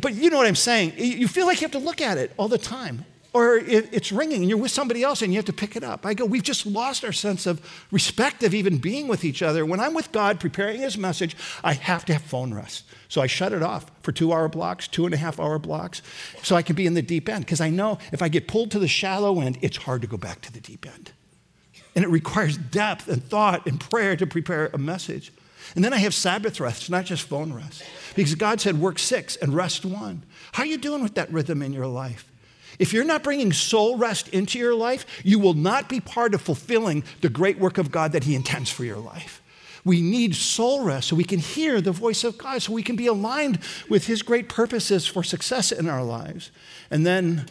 But 0.00 0.14
you 0.14 0.30
know 0.30 0.38
what 0.38 0.46
I'm 0.46 0.56
saying. 0.56 0.94
You 0.96 1.28
feel 1.28 1.46
like 1.46 1.60
you 1.60 1.64
have 1.64 1.72
to 1.72 1.78
look 1.78 2.00
at 2.00 2.18
it 2.18 2.32
all 2.36 2.48
the 2.48 2.58
time. 2.58 3.04
Or 3.32 3.56
it's 3.56 4.12
ringing 4.12 4.42
and 4.42 4.48
you're 4.48 4.58
with 4.58 4.70
somebody 4.70 5.02
else 5.02 5.20
and 5.20 5.32
you 5.32 5.38
have 5.38 5.44
to 5.46 5.52
pick 5.52 5.74
it 5.74 5.82
up. 5.82 6.06
I 6.06 6.14
go, 6.14 6.24
we've 6.24 6.42
just 6.42 6.66
lost 6.66 7.04
our 7.04 7.10
sense 7.10 7.46
of 7.46 7.60
respect 7.90 8.44
of 8.44 8.54
even 8.54 8.78
being 8.78 9.08
with 9.08 9.24
each 9.24 9.42
other. 9.42 9.66
When 9.66 9.80
I'm 9.80 9.92
with 9.92 10.12
God 10.12 10.38
preparing 10.38 10.78
his 10.80 10.96
message, 10.96 11.36
I 11.64 11.72
have 11.72 12.04
to 12.04 12.12
have 12.12 12.22
phone 12.22 12.54
rest. 12.54 12.84
So 13.08 13.20
I 13.20 13.26
shut 13.26 13.52
it 13.52 13.60
off 13.60 13.90
for 14.02 14.12
two 14.12 14.32
hour 14.32 14.48
blocks, 14.48 14.86
two 14.86 15.04
and 15.04 15.12
a 15.12 15.16
half 15.16 15.40
hour 15.40 15.58
blocks, 15.58 16.00
so 16.44 16.54
I 16.54 16.62
can 16.62 16.76
be 16.76 16.86
in 16.86 16.94
the 16.94 17.02
deep 17.02 17.28
end. 17.28 17.44
Because 17.44 17.60
I 17.60 17.70
know 17.70 17.98
if 18.12 18.22
I 18.22 18.28
get 18.28 18.46
pulled 18.46 18.70
to 18.70 18.78
the 18.78 18.86
shallow 18.86 19.40
end, 19.40 19.58
it's 19.62 19.78
hard 19.78 20.02
to 20.02 20.06
go 20.06 20.16
back 20.16 20.40
to 20.42 20.52
the 20.52 20.60
deep 20.60 20.86
end. 20.86 21.10
And 21.94 22.04
it 22.04 22.08
requires 22.08 22.56
depth 22.56 23.08
and 23.08 23.22
thought 23.22 23.66
and 23.66 23.80
prayer 23.80 24.16
to 24.16 24.26
prepare 24.26 24.70
a 24.72 24.78
message. 24.78 25.32
And 25.74 25.84
then 25.84 25.92
I 25.92 25.98
have 25.98 26.14
Sabbath 26.14 26.60
rest, 26.60 26.90
not 26.90 27.04
just 27.04 27.26
phone 27.26 27.52
rest. 27.52 27.82
Because 28.14 28.34
God 28.34 28.60
said, 28.60 28.80
work 28.80 28.98
six 28.98 29.36
and 29.36 29.54
rest 29.54 29.84
one. 29.84 30.22
How 30.52 30.62
are 30.62 30.66
you 30.66 30.78
doing 30.78 31.02
with 31.02 31.14
that 31.14 31.32
rhythm 31.32 31.62
in 31.62 31.72
your 31.72 31.86
life? 31.86 32.30
If 32.78 32.92
you're 32.92 33.04
not 33.04 33.22
bringing 33.22 33.52
soul 33.52 33.96
rest 33.96 34.28
into 34.28 34.58
your 34.58 34.74
life, 34.74 35.06
you 35.24 35.38
will 35.38 35.54
not 35.54 35.88
be 35.88 36.00
part 36.00 36.34
of 36.34 36.42
fulfilling 36.42 37.04
the 37.20 37.28
great 37.28 37.58
work 37.58 37.78
of 37.78 37.90
God 37.90 38.12
that 38.12 38.24
He 38.24 38.34
intends 38.34 38.70
for 38.70 38.84
your 38.84 38.98
life. 38.98 39.40
We 39.84 40.00
need 40.00 40.34
soul 40.34 40.82
rest 40.82 41.08
so 41.08 41.16
we 41.16 41.24
can 41.24 41.38
hear 41.38 41.80
the 41.80 41.92
voice 41.92 42.24
of 42.24 42.38
God, 42.38 42.62
so 42.62 42.72
we 42.72 42.82
can 42.82 42.96
be 42.96 43.06
aligned 43.06 43.58
with 43.88 44.06
His 44.06 44.22
great 44.22 44.48
purposes 44.48 45.06
for 45.06 45.22
success 45.22 45.70
in 45.70 45.88
our 45.88 46.02
lives. 46.02 46.50
And 46.90 47.06
then 47.06 47.46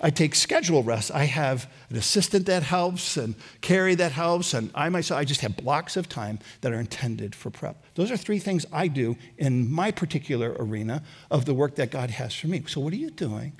I 0.00 0.10
take 0.10 0.34
schedule 0.34 0.82
rest. 0.82 1.10
I 1.12 1.24
have 1.24 1.70
an 1.88 1.96
assistant 1.96 2.46
that 2.46 2.62
helps 2.62 3.16
and 3.16 3.34
Carrie 3.60 3.94
that 3.94 4.12
helps, 4.12 4.52
and 4.52 4.70
I 4.74 4.88
myself, 4.88 5.20
I 5.20 5.24
just 5.24 5.40
have 5.40 5.56
blocks 5.56 5.96
of 5.96 6.08
time 6.08 6.40
that 6.60 6.72
are 6.72 6.80
intended 6.80 7.34
for 7.34 7.50
prep. 7.50 7.82
Those 7.94 8.10
are 8.10 8.16
three 8.16 8.38
things 8.38 8.66
I 8.72 8.88
do 8.88 9.16
in 9.38 9.70
my 9.70 9.90
particular 9.90 10.56
arena 10.58 11.02
of 11.30 11.44
the 11.44 11.54
work 11.54 11.76
that 11.76 11.90
God 11.90 12.10
has 12.10 12.34
for 12.34 12.48
me. 12.48 12.64
So, 12.66 12.80
what 12.80 12.92
are 12.92 12.96
you 12.96 13.10
doing 13.10 13.52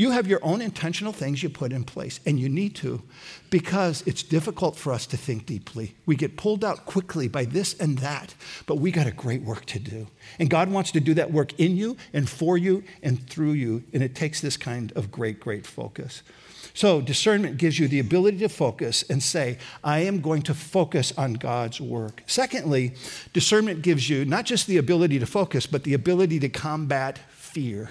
you 0.00 0.12
have 0.12 0.26
your 0.26 0.42
own 0.42 0.62
intentional 0.62 1.12
things 1.12 1.42
you 1.42 1.50
put 1.50 1.72
in 1.72 1.84
place, 1.84 2.20
and 2.24 2.40
you 2.40 2.48
need 2.48 2.74
to 2.76 3.02
because 3.50 4.02
it's 4.06 4.22
difficult 4.22 4.74
for 4.76 4.94
us 4.94 5.06
to 5.08 5.18
think 5.18 5.44
deeply. 5.44 5.94
We 6.06 6.16
get 6.16 6.38
pulled 6.38 6.64
out 6.64 6.86
quickly 6.86 7.28
by 7.28 7.44
this 7.44 7.78
and 7.78 7.98
that, 7.98 8.34
but 8.64 8.76
we 8.76 8.92
got 8.92 9.06
a 9.06 9.10
great 9.10 9.42
work 9.42 9.66
to 9.66 9.78
do. 9.78 10.06
And 10.38 10.48
God 10.48 10.70
wants 10.70 10.90
to 10.92 11.00
do 11.00 11.12
that 11.14 11.30
work 11.30 11.52
in 11.60 11.76
you 11.76 11.98
and 12.14 12.26
for 12.30 12.56
you 12.56 12.82
and 13.02 13.28
through 13.28 13.52
you, 13.52 13.84
and 13.92 14.02
it 14.02 14.14
takes 14.14 14.40
this 14.40 14.56
kind 14.56 14.90
of 14.96 15.12
great, 15.12 15.38
great 15.38 15.66
focus. 15.66 16.22
So, 16.72 17.02
discernment 17.02 17.58
gives 17.58 17.78
you 17.78 17.86
the 17.86 17.98
ability 17.98 18.38
to 18.38 18.48
focus 18.48 19.04
and 19.10 19.22
say, 19.22 19.58
I 19.84 19.98
am 20.00 20.22
going 20.22 20.40
to 20.42 20.54
focus 20.54 21.12
on 21.18 21.34
God's 21.34 21.78
work. 21.78 22.22
Secondly, 22.26 22.94
discernment 23.34 23.82
gives 23.82 24.08
you 24.08 24.24
not 24.24 24.46
just 24.46 24.66
the 24.66 24.78
ability 24.78 25.18
to 25.18 25.26
focus, 25.26 25.66
but 25.66 25.84
the 25.84 25.92
ability 25.92 26.40
to 26.40 26.48
combat 26.48 27.18
fear. 27.28 27.90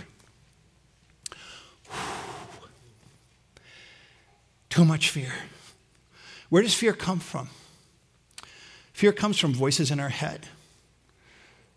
Too 4.69 4.85
much 4.85 5.09
fear. 5.09 5.33
Where 6.49 6.63
does 6.63 6.73
fear 6.73 6.93
come 6.93 7.19
from? 7.19 7.49
Fear 8.93 9.13
comes 9.13 9.37
from 9.37 9.53
voices 9.53 9.91
in 9.91 9.99
our 9.99 10.09
head. 10.09 10.47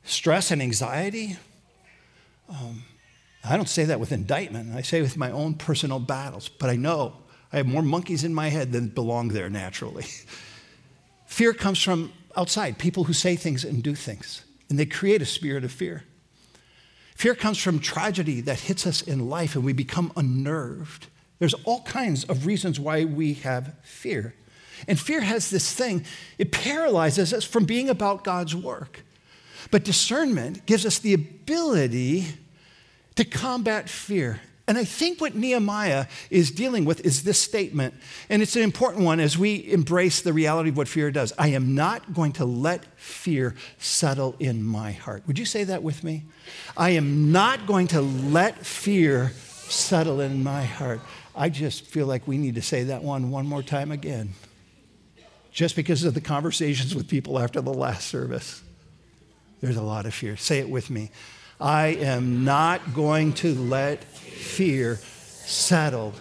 Stress 0.05 0.51
and 0.51 0.61
anxiety. 0.61 1.37
Um, 2.49 2.83
I 3.45 3.57
don't 3.57 3.69
say 3.69 3.85
that 3.85 4.01
with 4.01 4.13
indictment. 4.13 4.75
I 4.75 4.83
say 4.83 5.01
with 5.03 5.17
my 5.17 5.31
own 5.31 5.55
personal 5.55 5.99
battles, 5.99 6.49
but 6.49 6.71
I 6.71 6.77
know 6.77 7.15
I 7.53 7.59
have 7.59 7.67
more 7.67 7.83
monkeys 7.83 8.25
in 8.25 8.35
my 8.35 8.49
head 8.49 8.73
than 8.73 8.89
belong 8.89 9.29
there 9.29 9.51
naturally. 9.51 10.07
fear 11.27 11.53
comes 11.53 11.83
from 11.83 12.13
outside, 12.37 12.79
people 12.79 13.05
who 13.05 13.13
say 13.13 13.37
things 13.37 13.65
and 13.65 13.83
do 13.83 13.95
things, 13.95 14.45
and 14.69 14.79
they 14.79 14.87
create 14.87 15.23
a 15.23 15.27
spirit 15.27 15.65
of 15.65 15.73
fear. 15.73 16.05
Fear 17.23 17.37
comes 17.37 17.59
from 17.59 17.79
tragedy 17.79 18.41
that 18.41 18.59
hits 18.59 18.85
us 18.85 19.01
in 19.01 19.31
life 19.31 19.55
and 19.55 19.63
we 19.65 19.73
become 19.73 20.11
unnerved. 20.17 21.07
There's 21.39 21.55
all 21.63 21.83
kinds 21.83 22.25
of 22.25 22.47
reasons 22.47 22.81
why 22.81 23.05
we 23.05 23.35
have 23.35 23.75
fear. 23.85 24.35
And 24.89 24.99
fear 24.99 25.21
has 25.21 25.49
this 25.49 25.73
thing, 25.73 26.05
it 26.37 26.51
paralyzes 26.51 27.33
us 27.33 27.45
from 27.45 27.65
being 27.65 27.89
about 27.89 28.25
God's 28.25 28.57
work. 28.57 29.05
But 29.71 29.85
discernment 29.85 30.67
gives 30.67 30.85
us 30.85 30.99
the 30.99 31.15
ability 31.15 32.27
to 33.15 33.25
combat 33.25 33.89
fear. 33.89 34.41
And 34.73 34.79
I 34.79 34.85
think 34.85 35.21
what 35.21 35.35
Nehemiah 35.35 36.07
is 36.31 36.51
dealing 36.51 36.87
with 36.87 37.05
is 37.05 37.25
this 37.25 37.39
statement, 37.39 37.93
and 38.31 38.41
it's 38.41 38.57
an 38.57 38.63
important 38.63 39.05
one 39.05 39.21
as 39.21 39.37
we 39.37 39.71
embrace 39.71 40.23
the 40.23 40.33
reality 40.33 40.71
of 40.71 40.79
what 40.79 40.89
fear 40.89 41.11
does. 41.11 41.31
I 41.37 41.49
am 41.49 41.75
not 41.75 42.15
going 42.15 42.33
to 42.33 42.47
let 42.47 42.87
fear 42.99 43.55
settle 43.77 44.35
in 44.39 44.65
my 44.65 44.93
heart. 44.93 45.25
Would 45.27 45.39
you 45.39 45.45
say 45.45 45.65
that 45.65 45.83
with 45.83 46.03
me? 46.03 46.23
I 46.75 46.89
am 46.93 47.31
not 47.33 47.67
going 47.67 47.89
to 47.89 48.01
let 48.01 48.65
fear 48.65 49.33
settle 49.69 50.23
in 50.23 50.43
my 50.43 50.65
heart. 50.65 51.03
I 51.37 51.51
just 51.51 51.85
feel 51.85 52.07
like 52.07 52.27
we 52.27 52.39
need 52.39 52.55
to 52.55 52.63
say 52.63 52.85
that 52.85 53.03
one 53.03 53.31
one 53.31 53.47
more 53.47 53.63
time 53.63 53.93
again, 53.93 54.33
just 55.53 55.77
because 55.77 56.03
of 56.05 56.15
the 56.15 56.23
conversations 56.23 56.95
with 56.95 57.09
people 57.09 57.39
after 57.39 57.61
the 57.61 57.75
last 57.75 58.09
service. 58.09 58.63
There's 59.61 59.77
a 59.77 59.83
lot 59.83 60.07
of 60.07 60.15
fear. 60.15 60.39
Say 60.39 60.61
it 60.61 60.71
with 60.71 60.89
me. 60.89 61.11
I 61.63 61.89
am 62.01 62.45
not 62.45 62.93
going 62.93 63.35
to 63.35 63.55
let 63.55 64.03
fear 64.03 64.97
settle 64.97 66.13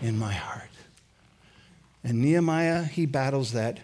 in 0.00 0.16
my 0.16 0.32
heart. 0.32 0.70
And 2.04 2.22
Nehemiah, 2.22 2.84
he 2.84 3.04
battles 3.04 3.52
that. 3.54 3.80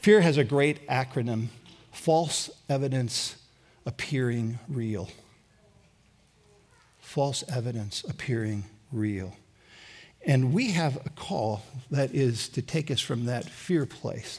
Fear 0.00 0.20
has 0.20 0.38
a 0.38 0.44
great 0.44 0.86
acronym 0.86 1.48
false 1.90 2.48
evidence 2.68 3.34
appearing 3.86 4.60
real. 4.68 5.08
False 7.00 7.42
evidence 7.48 8.04
appearing 8.04 8.66
real. 8.92 9.36
And 10.24 10.52
we 10.52 10.70
have 10.70 11.04
a 11.04 11.10
call 11.10 11.62
that 11.90 12.14
is 12.14 12.48
to 12.50 12.62
take 12.62 12.88
us 12.92 13.00
from 13.00 13.24
that 13.24 13.46
fear 13.46 13.84
place. 13.84 14.38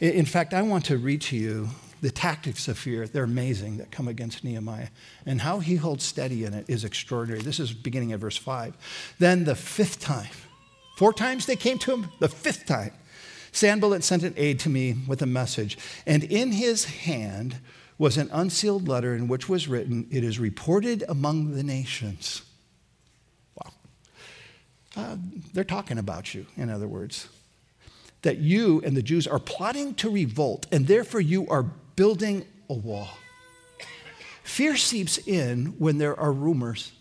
In 0.00 0.26
fact, 0.26 0.52
I 0.52 0.62
want 0.62 0.86
to 0.86 0.98
read 0.98 1.20
to 1.22 1.36
you 1.36 1.68
the 2.04 2.10
tactics 2.10 2.68
of 2.68 2.78
fear. 2.78 3.06
They're 3.06 3.24
amazing 3.24 3.78
that 3.78 3.90
come 3.90 4.08
against 4.08 4.44
Nehemiah. 4.44 4.88
And 5.26 5.40
how 5.40 5.58
he 5.58 5.76
holds 5.76 6.04
steady 6.04 6.44
in 6.44 6.54
it 6.54 6.66
is 6.68 6.84
extraordinary. 6.84 7.42
This 7.42 7.58
is 7.58 7.72
beginning 7.72 8.12
at 8.12 8.20
verse 8.20 8.36
5. 8.36 9.14
Then 9.18 9.44
the 9.44 9.54
fifth 9.54 10.00
time, 10.00 10.30
four 10.96 11.12
times 11.12 11.46
they 11.46 11.56
came 11.56 11.78
to 11.78 11.92
him, 11.92 12.10
the 12.18 12.28
fifth 12.28 12.66
time, 12.66 12.92
Sanballat 13.52 14.04
sent 14.04 14.22
an 14.22 14.34
aide 14.36 14.58
to 14.60 14.68
me 14.68 14.96
with 15.06 15.22
a 15.22 15.26
message. 15.26 15.78
And 16.06 16.24
in 16.24 16.52
his 16.52 16.84
hand 16.84 17.56
was 17.98 18.16
an 18.16 18.28
unsealed 18.32 18.88
letter 18.88 19.14
in 19.14 19.28
which 19.28 19.48
was 19.48 19.68
written, 19.68 20.06
It 20.10 20.24
is 20.24 20.38
reported 20.38 21.04
among 21.08 21.52
the 21.52 21.62
nations 21.62 22.42
uh, 24.96 25.16
they're 25.52 25.64
talking 25.64 25.98
about 25.98 26.34
you, 26.34 26.46
in 26.56 26.70
other 26.70 26.86
words. 26.86 27.28
That 28.22 28.38
you 28.38 28.80
and 28.84 28.96
the 28.96 29.02
Jews 29.02 29.26
are 29.26 29.38
plotting 29.38 29.94
to 29.96 30.10
revolt, 30.10 30.66
and 30.72 30.86
therefore 30.86 31.20
you 31.20 31.48
are 31.48 31.66
building 31.96 32.46
a 32.68 32.74
wall. 32.74 33.08
Fear 34.42 34.76
seeps 34.76 35.18
in 35.18 35.74
when 35.78 35.98
there 35.98 36.18
are 36.18 36.32
rumors. 36.32 36.92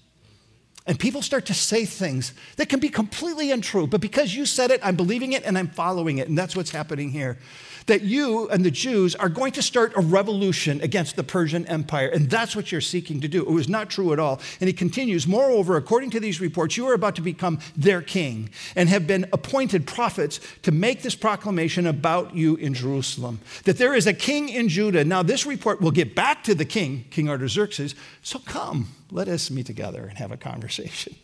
And 0.86 0.99
people 0.99 1.21
start 1.21 1.45
to 1.45 1.53
say 1.53 1.86
things 1.86 2.34
that 2.58 2.67
can 2.67 2.79
be 2.79 2.89
completely 2.89 3.51
untrue, 3.51 3.88
but 3.88 4.01
because 4.01 4.36
you 4.36 4.45
said 4.45 4.69
it, 4.69 4.82
I'm 4.84 4.97
believing 4.97 5.32
it 5.32 5.43
and 5.43 5.58
I'm 5.58 5.69
following 5.69 6.17
it. 6.17 6.27
And 6.27 6.38
that's 6.38 6.56
what's 6.56 6.71
happening 6.71 7.10
here 7.12 7.38
that 7.86 8.02
you 8.02 8.50
and 8.50 8.63
the 8.63 8.72
Jews 8.72 9.15
are 9.15 9.30
going 9.30 9.52
to 9.54 9.62
start 9.62 9.93
a 9.96 10.02
revolution 10.02 10.82
against 10.82 11.15
the 11.15 11.24
Persian 11.24 11.65
Empire. 11.67 12.08
And 12.08 12.30
that's 12.30 12.56
what 12.56 12.72
you're 12.72 12.82
seeking 12.82 13.22
to 13.22 13.28
do. 13.28 13.41
It 13.41 13.50
was 13.50 13.69
not 13.69 13.89
true 13.89 14.13
at 14.13 14.19
all. 14.19 14.39
And 14.60 14.67
he 14.67 14.74
continues 14.74 15.28
Moreover, 15.28 15.78
according 15.78 16.12
to 16.12 16.19
these 16.19 16.39
reports, 16.39 16.78
you 16.78 16.88
are 16.88 16.93
about 16.93 17.15
to 17.15 17.22
become 17.22 17.60
their 17.76 18.02
king 18.02 18.50
and 18.76 18.89
have 18.89 19.08
been 19.08 19.28
appointed 19.34 19.88
prophets 19.88 20.39
to 20.63 20.72
make 20.72 21.02
this 21.02 21.15
proclamation 21.15 21.88
about 21.88 22.36
you 22.36 22.56
in 22.56 22.74
Jerusalem 22.74 23.39
that 23.65 23.78
there 23.78 23.93
is 23.93 24.08
a 24.08 24.13
king 24.13 24.50
in 24.50 24.69
Judah. 24.69 25.04
Now, 25.04 25.24
this 25.24 25.46
report 25.46 25.82
will 25.82 25.91
get 25.91 26.15
back 26.15 26.43
to 26.43 26.56
the 26.56 26.65
king, 26.65 27.06
King 27.10 27.30
Artaxerxes. 27.30 27.96
So 28.22 28.39
come, 28.39 28.89
let 29.12 29.28
us 29.28 29.50
meet 29.50 29.65
together 29.65 30.06
and 30.06 30.17
have 30.17 30.32
a 30.32 30.38
conversation. 30.38 31.15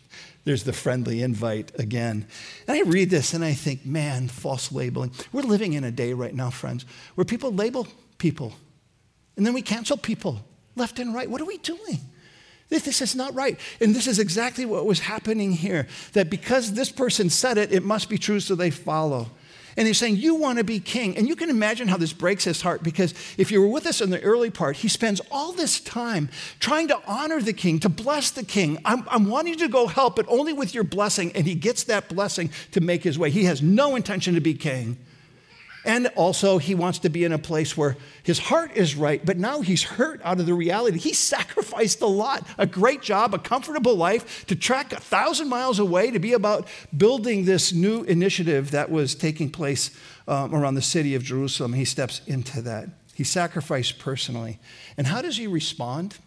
There's 0.44 0.64
the 0.64 0.72
friendly 0.72 1.22
invite 1.22 1.78
again. 1.78 2.26
And 2.66 2.78
I 2.78 2.82
read 2.82 3.10
this 3.10 3.34
and 3.34 3.44
I 3.44 3.52
think, 3.52 3.84
man, 3.84 4.28
false 4.28 4.72
labeling. 4.72 5.12
We're 5.32 5.42
living 5.42 5.74
in 5.74 5.84
a 5.84 5.90
day 5.90 6.12
right 6.12 6.34
now, 6.34 6.50
friends, 6.50 6.86
where 7.14 7.24
people 7.24 7.52
label 7.52 7.86
people 8.18 8.54
and 9.40 9.46
then 9.46 9.54
we 9.54 9.62
cancel 9.62 9.96
people 9.96 10.44
left 10.76 10.98
and 10.98 11.14
right. 11.14 11.30
What 11.30 11.40
are 11.40 11.46
we 11.46 11.56
doing? 11.56 11.98
This 12.68 13.00
is 13.00 13.16
not 13.16 13.34
right. 13.34 13.58
And 13.80 13.94
this 13.94 14.06
is 14.06 14.18
exactly 14.18 14.66
what 14.66 14.84
was 14.84 15.00
happening 15.00 15.52
here 15.52 15.86
that 16.12 16.28
because 16.28 16.74
this 16.74 16.92
person 16.92 17.30
said 17.30 17.56
it, 17.56 17.72
it 17.72 17.82
must 17.82 18.10
be 18.10 18.18
true, 18.18 18.38
so 18.38 18.54
they 18.54 18.70
follow. 18.70 19.30
And 19.80 19.86
he's 19.86 19.96
saying, 19.96 20.16
You 20.16 20.34
want 20.34 20.58
to 20.58 20.64
be 20.64 20.78
king. 20.78 21.16
And 21.16 21.26
you 21.26 21.34
can 21.34 21.48
imagine 21.48 21.88
how 21.88 21.96
this 21.96 22.12
breaks 22.12 22.44
his 22.44 22.60
heart 22.60 22.82
because 22.82 23.14
if 23.38 23.50
you 23.50 23.62
were 23.62 23.66
with 23.66 23.86
us 23.86 24.02
in 24.02 24.10
the 24.10 24.20
early 24.20 24.50
part, 24.50 24.76
he 24.76 24.88
spends 24.88 25.22
all 25.30 25.52
this 25.52 25.80
time 25.80 26.28
trying 26.58 26.88
to 26.88 27.00
honor 27.06 27.40
the 27.40 27.54
king, 27.54 27.80
to 27.80 27.88
bless 27.88 28.30
the 28.30 28.44
king. 28.44 28.76
I'm, 28.84 29.06
I'm 29.08 29.30
wanting 29.30 29.56
to 29.56 29.68
go 29.68 29.86
help, 29.86 30.16
but 30.16 30.26
only 30.28 30.52
with 30.52 30.74
your 30.74 30.84
blessing. 30.84 31.32
And 31.34 31.46
he 31.46 31.54
gets 31.54 31.84
that 31.84 32.10
blessing 32.10 32.50
to 32.72 32.82
make 32.82 33.02
his 33.02 33.18
way. 33.18 33.30
He 33.30 33.44
has 33.44 33.62
no 33.62 33.96
intention 33.96 34.34
to 34.34 34.42
be 34.42 34.52
king. 34.52 34.98
And 35.84 36.08
also, 36.08 36.58
he 36.58 36.74
wants 36.74 36.98
to 37.00 37.08
be 37.08 37.24
in 37.24 37.32
a 37.32 37.38
place 37.38 37.74
where 37.76 37.96
his 38.22 38.38
heart 38.38 38.72
is 38.76 38.94
right, 38.94 39.24
but 39.24 39.38
now 39.38 39.62
he's 39.62 39.82
hurt 39.82 40.20
out 40.22 40.38
of 40.38 40.46
the 40.46 40.52
reality. 40.52 40.98
He 40.98 41.14
sacrificed 41.14 42.02
a 42.02 42.06
lot, 42.06 42.46
a 42.58 42.66
great 42.66 43.00
job, 43.00 43.34
a 43.34 43.38
comfortable 43.38 43.96
life 43.96 44.46
to 44.46 44.54
trek 44.54 44.92
a 44.92 45.00
thousand 45.00 45.48
miles 45.48 45.78
away 45.78 46.10
to 46.10 46.18
be 46.18 46.34
about 46.34 46.68
building 46.96 47.46
this 47.46 47.72
new 47.72 48.02
initiative 48.02 48.72
that 48.72 48.90
was 48.90 49.14
taking 49.14 49.50
place 49.50 49.90
um, 50.28 50.54
around 50.54 50.74
the 50.74 50.82
city 50.82 51.14
of 51.14 51.22
Jerusalem. 51.22 51.72
He 51.72 51.86
steps 51.86 52.20
into 52.26 52.60
that. 52.62 52.88
He 53.14 53.24
sacrificed 53.24 53.98
personally. 53.98 54.58
And 54.96 55.06
how 55.06 55.22
does 55.22 55.38
he 55.38 55.46
respond? 55.46 56.18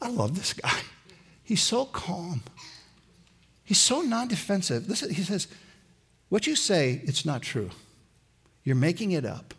I 0.00 0.08
love 0.08 0.36
this 0.36 0.52
guy. 0.54 0.80
He's 1.44 1.62
so 1.62 1.84
calm. 1.84 2.42
He's 3.64 3.78
so 3.78 4.00
non 4.00 4.28
defensive. 4.28 4.86
He 4.86 5.22
says, 5.22 5.46
What 6.32 6.46
you 6.46 6.56
say, 6.56 7.02
it's 7.04 7.26
not 7.26 7.42
true. 7.42 7.68
You're 8.64 8.74
making 8.74 9.12
it 9.12 9.26
up 9.26 9.52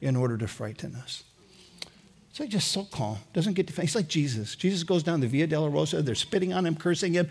in 0.00 0.14
order 0.14 0.38
to 0.38 0.46
frighten 0.46 0.94
us. 0.94 1.24
So 2.32 2.44
he's 2.44 2.52
just 2.52 2.70
so 2.70 2.84
calm, 2.84 3.18
doesn't 3.32 3.54
get 3.54 3.66
defensive. 3.66 3.88
He's 3.88 3.96
like 3.96 4.06
Jesus. 4.06 4.54
Jesus 4.54 4.84
goes 4.84 5.02
down 5.02 5.18
the 5.18 5.26
Via 5.26 5.48
Dolorosa, 5.48 6.04
they're 6.04 6.14
spitting 6.14 6.52
on 6.52 6.66
him, 6.66 6.76
cursing 6.76 7.14
him, 7.14 7.28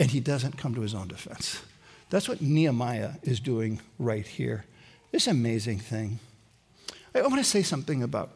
and 0.00 0.10
he 0.10 0.18
doesn't 0.18 0.58
come 0.58 0.74
to 0.74 0.80
his 0.80 0.92
own 0.92 1.06
defense. 1.06 1.62
That's 2.10 2.28
what 2.28 2.40
Nehemiah 2.42 3.12
is 3.22 3.38
doing 3.38 3.80
right 4.00 4.26
here. 4.26 4.64
This 5.12 5.28
amazing 5.28 5.78
thing. 5.78 6.18
I 7.14 7.22
want 7.22 7.36
to 7.36 7.44
say 7.44 7.62
something 7.62 8.02
about, 8.02 8.32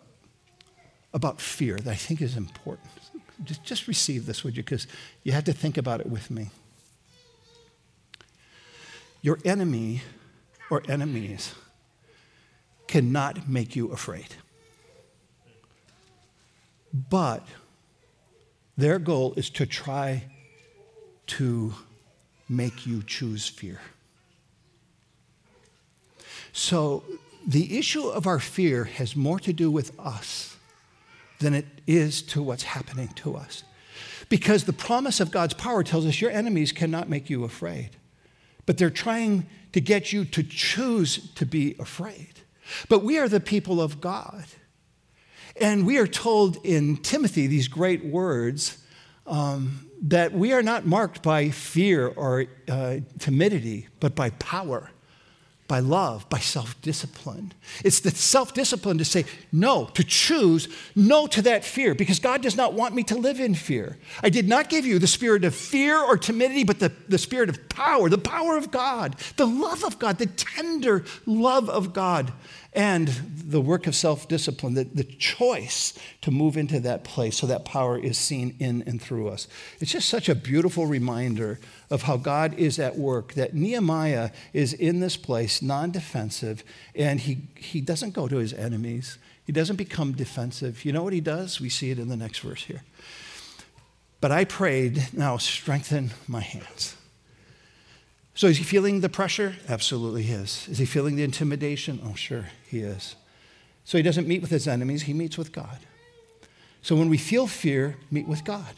about 1.15 1.41
fear 1.41 1.79
that 1.79 1.91
I 1.91 1.97
think 1.97 2.23
is 2.23 2.37
important. 2.37 2.91
Just, 3.43 3.65
just 3.65 3.89
receive 3.89 4.27
this, 4.27 4.45
would 4.45 4.57
you? 4.57 4.63
Because 4.63 4.87
you 5.25 5.33
have 5.33 5.43
to 5.43 5.53
think 5.53 5.77
about 5.77 5.99
it 5.99 6.07
with 6.07 6.31
me. 6.31 6.51
Your 9.27 9.41
enemy 9.45 10.03
or 10.71 10.85
enemies 10.89 11.53
cannot 12.87 13.49
make 13.49 13.75
you 13.75 13.91
afraid. 13.91 14.37
But 17.11 17.45
their 18.77 19.01
goal 19.01 19.35
is 19.37 19.51
to 19.51 19.67
try 19.67 20.27
to 21.27 21.75
make 22.49 22.87
you 22.87 23.03
choose 23.03 23.49
fear. 23.49 23.81
So 26.53 27.03
the 27.45 27.77
issue 27.79 28.07
of 28.07 28.29
our 28.29 28.39
fear 28.39 28.85
has 28.85 29.17
more 29.17 29.41
to 29.41 29.53
do 29.53 29.73
with 29.73 29.91
us 29.99 30.57
than 31.41 31.53
it 31.53 31.67
is 31.85 32.23
to 32.23 32.45
what's 32.45 32.63
happening 32.63 33.09
to 33.17 33.35
us. 33.35 33.65
Because 34.29 34.63
the 34.63 34.73
promise 34.73 35.19
of 35.19 35.33
God's 35.33 35.55
power 35.55 35.83
tells 35.83 36.07
us 36.07 36.21
your 36.21 36.31
enemies 36.31 36.71
cannot 36.71 37.09
make 37.09 37.29
you 37.29 37.43
afraid, 37.43 37.91
but 38.67 38.79
they're 38.79 38.91
trying 38.91 39.47
to 39.73 39.81
get 39.81 40.13
you 40.13 40.25
to 40.25 40.43
choose 40.43 41.33
to 41.35 41.47
be 41.47 41.77
afraid. 41.79 42.41
But 42.89 43.05
we 43.05 43.19
are 43.19 43.29
the 43.29 43.41
people 43.41 43.81
of 43.81 44.01
God. 44.01 44.45
And 45.61 45.87
we 45.87 45.99
are 45.99 46.07
told 46.07 46.59
in 46.65 46.99
Timothy 46.99 47.47
these 47.47 47.69
great 47.69 48.05
words 48.05 48.83
um, 49.27 49.89
that 50.03 50.33
we 50.33 50.53
are 50.53 50.63
not 50.63 50.85
marked 50.85 51.23
by 51.23 51.51
fear 51.51 52.09
or 52.09 52.47
uh, 52.69 52.99
timidity, 53.19 53.89
but 54.01 54.15
by 54.15 54.31
power 54.31 54.91
by 55.69 55.81
love, 55.81 56.29
by 56.29 56.39
self 56.39 56.81
discipline. 56.83 57.53
It's 57.85 58.01
the 58.01 58.11
self 58.11 58.55
discipline 58.55 58.99
to 58.99 59.05
say 59.05 59.25
no, 59.53 59.87
to 59.95 60.05
choose 60.05 60.69
no 60.95 61.27
to 61.29 61.43
that 61.43 61.65
fear, 61.65 61.95
because 61.95 62.19
God 62.19 62.43
does 62.43 62.57
not 62.57 62.75
want 62.75 62.95
me 62.95 63.03
to 63.05 63.17
live 63.17 63.41
in 63.41 63.55
fear. 63.55 63.99
I 64.23 64.31
did 64.31 64.49
not 64.49 64.69
give 64.69 64.87
you 64.87 64.99
the 64.99 65.07
spirit 65.07 65.45
of 65.45 65.55
fear 65.55 65.99
or 65.99 66.17
timidity, 66.17 66.65
but 66.65 66.79
the, 66.79 66.93
the 67.09 67.19
spirit 67.19 67.49
of 67.49 67.69
power, 67.69 68.09
the 68.09 68.19
power 68.19 68.57
of 68.57 68.71
God, 68.71 69.17
the 69.37 69.47
love 69.47 69.85
of 69.85 69.99
God, 69.99 70.19
the 70.19 70.27
tender 70.27 71.05
love 71.25 71.69
of 71.69 71.93
God, 71.93 72.33
and 72.77 73.09
the 73.09 73.61
work 73.61 73.87
of 73.87 73.97
self 73.97 74.29
discipline, 74.29 74.75
the, 74.75 74.85
the 74.85 75.03
choice 75.03 75.99
to 76.21 76.31
move 76.31 76.59
into 76.59 76.79
that 76.81 77.05
place 77.05 77.39
so 77.39 77.47
that 77.47 77.65
power 77.65 77.99
is 77.99 78.19
seen 78.19 78.55
in 78.59 78.83
and 78.87 79.01
through 79.01 79.29
us. 79.29 79.49
It's 79.81 79.91
just 79.91 80.09
such 80.09 80.29
a 80.29 80.35
beautiful 80.35 80.87
reminder 80.87 81.59
of 81.91 82.03
how 82.03 82.19
God 82.19 82.55
is 82.55 82.79
at 82.79 82.97
work, 82.97 83.33
that 83.33 83.55
Nehemiah 83.55 84.31
is 84.53 84.75
in 84.75 85.01
this 85.01 85.17
place, 85.17 85.63
non 85.63 85.91
defensive, 85.91 86.63
and 86.95 87.19
he, 87.19 87.39
he 87.57 87.81
doesn't 87.81 88.13
go 88.13 88.29
to 88.29 88.37
his 88.37 88.53
enemies. 88.53 89.17
He 89.47 89.53
doesn't 89.53 89.77
become 89.77 90.13
defensive. 90.13 90.85
You 90.85 90.93
know 90.93 91.03
what 91.03 91.13
he 91.13 91.21
does? 91.21 91.61
We 91.61 91.71
see 91.71 91.91
it 91.91 91.99
in 91.99 92.09
the 92.09 92.17
next 92.17 92.41
verse 92.41 92.65
here. 92.65 92.83
But 94.21 94.33
I 94.33 94.45
prayed, 94.45 95.09
now 95.13 95.37
strengthen 95.39 96.11
my 96.29 96.41
hands. 96.41 96.97
So 98.37 98.47
is 98.47 98.59
he 98.59 98.65
feeling 98.65 99.01
the 99.01 99.09
pressure? 99.09 99.57
Absolutely 99.67 100.23
he 100.23 100.35
is. 100.35 100.69
Is 100.69 100.77
he 100.77 100.85
feeling 100.85 101.17
the 101.17 101.25
intimidation? 101.25 102.01
Oh, 102.05 102.15
sure, 102.15 102.45
he 102.69 102.81
is. 102.81 103.17
So 103.85 103.97
he 103.97 104.03
doesn't 104.03 104.29
meet 104.29 104.43
with 104.43 104.51
his 104.51 104.69
enemies, 104.69 105.03
he 105.03 105.15
meets 105.15 105.39
with 105.39 105.53
God. 105.53 105.79
So 106.83 106.95
when 106.95 107.09
we 107.09 107.19
feel 107.19 107.47
fear, 107.47 107.97
meet 108.11 108.29
with 108.29 108.45
God. 108.45 108.75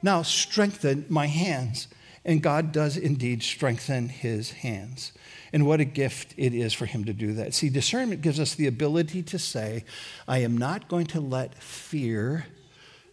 Now 0.00 0.22
strengthen 0.22 1.06
my 1.08 1.26
hands. 1.26 1.88
And 2.24 2.42
God 2.42 2.72
does 2.72 2.96
indeed 2.96 3.42
strengthen 3.42 4.08
his 4.08 4.52
hands. 4.52 5.12
And 5.52 5.66
what 5.66 5.80
a 5.80 5.84
gift 5.84 6.32
it 6.38 6.54
is 6.54 6.72
for 6.72 6.86
him 6.86 7.04
to 7.04 7.12
do 7.12 7.34
that. 7.34 7.52
See, 7.52 7.68
discernment 7.68 8.22
gives 8.22 8.40
us 8.40 8.54
the 8.54 8.66
ability 8.66 9.22
to 9.24 9.38
say, 9.38 9.84
I 10.26 10.38
am 10.38 10.56
not 10.56 10.88
going 10.88 11.06
to 11.08 11.20
let 11.20 11.62
fear 11.62 12.46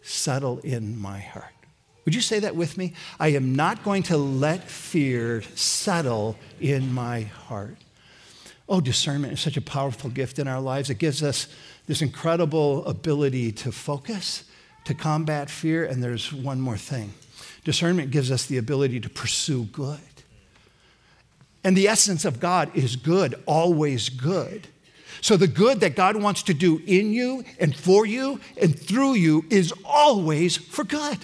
settle 0.02 0.60
in 0.60 0.98
my 0.98 1.20
heart. 1.20 1.61
Would 2.06 2.16
you 2.16 2.22
say 2.22 2.40
that 2.40 2.56
with 2.56 2.78
me? 2.78 2.94
I 3.20 3.30
am 3.30 3.56
not 3.56 3.84
going 3.84 4.04
to 4.04 4.18
let 4.18 4.70
fear 4.70 5.44
settle 5.56 6.36
in 6.60 6.94
my 6.94 7.22
heart. 7.22 7.78
Oh, 8.68 8.82
discernment 8.82 9.34
is 9.34 9.40
such 9.40 9.58
a 9.58 9.62
powerful 9.62 10.10
gift 10.10 10.40
in 10.40 10.48
our 10.48 10.62
lives. 10.62 10.90
It 10.90 10.98
gives 10.98 11.22
us 11.22 11.48
this 11.88 12.02
incredible 12.02 12.86
ability 12.86 13.52
to 13.52 13.72
focus, 13.72 14.46
to 14.86 14.94
combat 14.94 15.50
fear, 15.50 15.86
and 15.86 16.02
there's 16.02 16.32
one 16.32 16.62
more 16.62 16.78
thing. 16.78 17.14
Discernment 17.64 18.12
gives 18.12 18.32
us 18.32 18.46
the 18.46 18.58
ability 18.58 19.00
to 19.02 19.10
pursue 19.10 19.66
good. 19.66 20.00
And 21.64 21.78
the 21.78 21.88
essence 21.88 22.26
of 22.26 22.40
God 22.40 22.76
is 22.76 22.96
good, 22.96 23.36
always 23.46 24.10
good. 24.10 24.68
So 25.22 25.38
the 25.38 25.48
good 25.48 25.82
that 25.82 25.96
God 25.96 26.16
wants 26.16 26.42
to 26.44 26.54
do 26.54 26.82
in 26.88 27.14
you 27.14 27.44
and 27.60 27.76
for 27.76 28.08
you 28.08 28.40
and 28.60 28.78
through 28.78 29.14
you 29.14 29.46
is 29.52 29.72
always 29.86 30.58
for 30.58 30.84
good. 30.84 31.20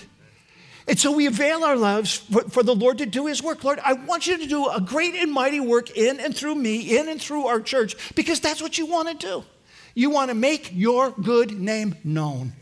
And 0.88 0.98
so 0.98 1.12
we 1.12 1.26
avail 1.26 1.66
our 1.66 1.76
lives 1.76 2.16
for, 2.16 2.44
for, 2.44 2.64
the 2.64 2.74
Lord 2.74 3.00
to 3.00 3.06
do 3.06 3.26
his 3.26 3.44
work. 3.44 3.64
Lord, 3.64 3.80
I 3.84 3.94
want 3.94 4.26
you 4.26 4.38
to 4.38 4.46
do 4.46 4.70
a 4.70 4.80
great 4.80 5.16
and 5.16 5.32
mighty 5.32 5.60
work 5.60 5.92
in 5.92 6.20
and 6.22 6.36
through 6.36 6.56
me, 6.56 6.98
in 6.98 7.10
and 7.10 7.22
through 7.22 7.48
our 7.48 7.60
church, 7.60 8.16
because 8.16 8.40
that's 8.40 8.62
what 8.62 8.78
you 8.78 8.86
want 8.86 9.10
to 9.10 9.28
do. 9.28 9.44
You 9.96 10.10
want 10.10 10.30
to 10.30 10.36
make 10.36 10.72
your 10.74 11.12
good 11.12 11.60
name 11.60 11.96
known. 12.06 12.54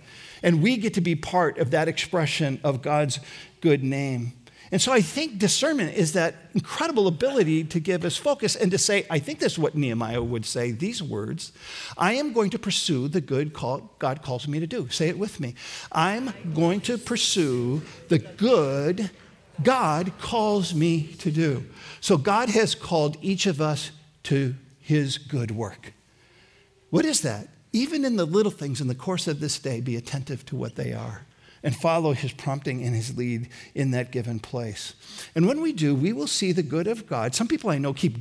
And 0.41 0.63
we 0.63 0.77
get 0.77 0.95
to 0.95 1.01
be 1.01 1.15
part 1.15 1.59
of 1.59 1.71
that 1.71 1.87
expression 1.87 2.59
of 2.63 2.81
God's 2.81 3.19
good 3.61 3.83
name. 3.83 4.33
And 4.71 4.81
so 4.81 4.91
I 4.91 5.01
think 5.01 5.37
discernment 5.37 5.95
is 5.95 6.13
that 6.13 6.35
incredible 6.53 7.07
ability 7.07 7.63
to 7.65 7.79
give 7.79 8.03
us 8.03 8.17
focus 8.17 8.55
and 8.55 8.71
to 8.71 8.77
say, 8.77 9.05
I 9.09 9.19
think 9.19 9.39
this 9.39 9.53
is 9.53 9.59
what 9.59 9.75
Nehemiah 9.75 10.23
would 10.23 10.45
say 10.45 10.71
these 10.71 11.03
words 11.03 11.51
I 11.97 12.13
am 12.13 12.33
going 12.33 12.49
to 12.51 12.59
pursue 12.59 13.07
the 13.07 13.21
good 13.21 13.53
call 13.53 13.91
God 13.99 14.21
calls 14.21 14.47
me 14.47 14.59
to 14.59 14.67
do. 14.67 14.89
Say 14.89 15.09
it 15.09 15.19
with 15.19 15.39
me. 15.39 15.55
I'm 15.91 16.33
going 16.53 16.81
to 16.81 16.97
pursue 16.97 17.83
the 18.09 18.19
good 18.19 19.11
God 19.61 20.11
calls 20.19 20.73
me 20.73 21.13
to 21.19 21.31
do. 21.31 21.65
So 22.01 22.17
God 22.17 22.49
has 22.49 22.75
called 22.75 23.17
each 23.21 23.45
of 23.45 23.61
us 23.61 23.91
to 24.23 24.55
his 24.79 25.17
good 25.17 25.51
work. 25.51 25.93
What 26.89 27.05
is 27.05 27.21
that? 27.21 27.47
Even 27.71 28.05
in 28.05 28.15
the 28.15 28.25
little 28.25 28.51
things 28.51 28.81
in 28.81 28.87
the 28.87 28.95
course 28.95 29.27
of 29.27 29.39
this 29.39 29.59
day, 29.59 29.81
be 29.81 29.95
attentive 29.95 30.45
to 30.47 30.55
what 30.55 30.75
they 30.75 30.93
are 30.93 31.25
and 31.65 31.75
follow 31.75 32.13
his 32.13 32.31
prompting 32.31 32.83
and 32.83 32.95
his 32.95 33.17
lead 33.17 33.49
in 33.73 33.89
that 33.89 34.11
given 34.11 34.39
place. 34.39 34.93
And 35.33 35.47
when 35.47 35.61
we 35.61 35.73
do, 35.73 35.95
we 35.95 36.13
will 36.13 36.27
see 36.27 36.51
the 36.51 36.61
good 36.61 36.85
of 36.85 37.07
God. 37.07 37.33
Some 37.33 37.47
people 37.47 37.71
I 37.71 37.79
know 37.79 37.91
keep 37.91 38.15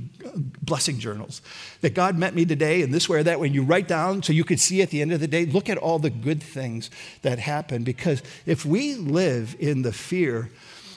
blessing 0.65 0.99
journals 0.99 1.43
that 1.83 1.93
God 1.93 2.17
met 2.17 2.35
me 2.35 2.47
today 2.47 2.81
in 2.81 2.91
this 2.91 3.07
way 3.07 3.19
or 3.19 3.23
that 3.23 3.39
way. 3.39 3.49
And 3.49 3.55
you 3.55 3.63
write 3.63 3.87
down 3.87 4.23
so 4.23 4.33
you 4.33 4.45
can 4.45 4.57
see 4.57 4.81
at 4.81 4.89
the 4.89 5.03
end 5.03 5.13
of 5.13 5.21
the 5.21 5.29
day, 5.29 5.45
look 5.45 5.69
at 5.69 5.77
all 5.77 5.99
the 5.99 6.09
good 6.09 6.43
things 6.43 6.91
that 7.21 7.39
happen. 7.39 7.85
Because 7.85 8.23
if 8.47 8.65
we 8.65 8.95
live 8.95 9.55
in 9.59 9.83
the 9.83 9.93
fear 9.93 10.51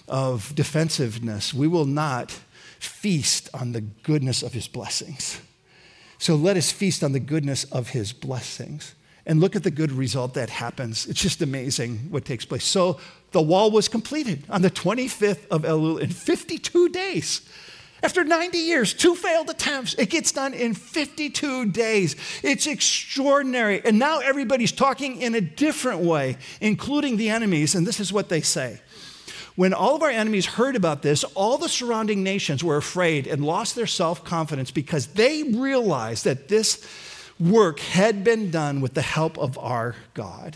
of 0.07 0.55
defensiveness, 0.55 1.53
we 1.53 1.67
will 1.67 1.85
not 1.85 2.31
feast 2.79 3.49
on 3.53 3.73
the 3.73 3.81
goodness 3.81 4.41
of 4.41 4.53
his 4.53 4.69
blessings. 4.69 5.41
So 6.17 6.35
let 6.35 6.55
us 6.55 6.71
feast 6.71 7.03
on 7.03 7.11
the 7.11 7.19
goodness 7.19 7.65
of 7.65 7.89
his 7.89 8.13
blessings 8.13 8.95
and 9.27 9.41
look 9.41 9.55
at 9.55 9.63
the 9.63 9.69
good 9.69 9.91
result 9.91 10.33
that 10.35 10.49
happens. 10.49 11.05
It's 11.05 11.21
just 11.21 11.41
amazing 11.41 11.97
what 12.09 12.23
takes 12.25 12.45
place. 12.45 12.63
So 12.63 12.99
the 13.31 13.41
wall 13.41 13.69
was 13.69 13.89
completed 13.89 14.43
on 14.49 14.61
the 14.61 14.71
25th 14.71 15.45
of 15.49 15.63
Elul 15.63 15.99
in 15.99 16.09
52 16.09 16.89
days. 16.89 17.41
After 18.01 18.23
90 18.23 18.57
years, 18.57 18.93
two 18.93 19.15
failed 19.15 19.49
attempts, 19.49 19.95
it 19.95 20.09
gets 20.09 20.31
done 20.31 20.53
in 20.53 20.73
52 20.73 21.71
days. 21.71 22.15
It's 22.41 22.67
extraordinary. 22.67 23.83
And 23.83 23.99
now 23.99 24.19
everybody's 24.19 24.71
talking 24.71 25.21
in 25.21 25.35
a 25.35 25.41
different 25.41 26.01
way, 26.01 26.37
including 26.61 27.17
the 27.17 27.29
enemies. 27.29 27.75
And 27.75 27.85
this 27.85 27.99
is 27.99 28.13
what 28.13 28.29
they 28.29 28.41
say. 28.41 28.79
When 29.55 29.73
all 29.73 29.95
of 29.95 30.03
our 30.03 30.11
enemies 30.11 30.45
heard 30.45 30.75
about 30.75 31.01
this, 31.01 31.23
all 31.23 31.57
the 31.57 31.67
surrounding 31.67 32.23
nations 32.23 32.63
were 32.63 32.77
afraid 32.77 33.25
and 33.27 33.43
lost 33.43 33.75
their 33.75 33.87
self 33.87 34.23
confidence 34.23 34.69
because 34.71 35.07
they 35.07 35.43
realized 35.43 36.23
that 36.25 36.47
this 36.47 36.87
work 37.39 37.79
had 37.79 38.23
been 38.23 38.51
done 38.51 38.81
with 38.81 38.93
the 38.93 39.01
help 39.01 39.37
of 39.37 39.57
our 39.57 39.95
God. 40.13 40.55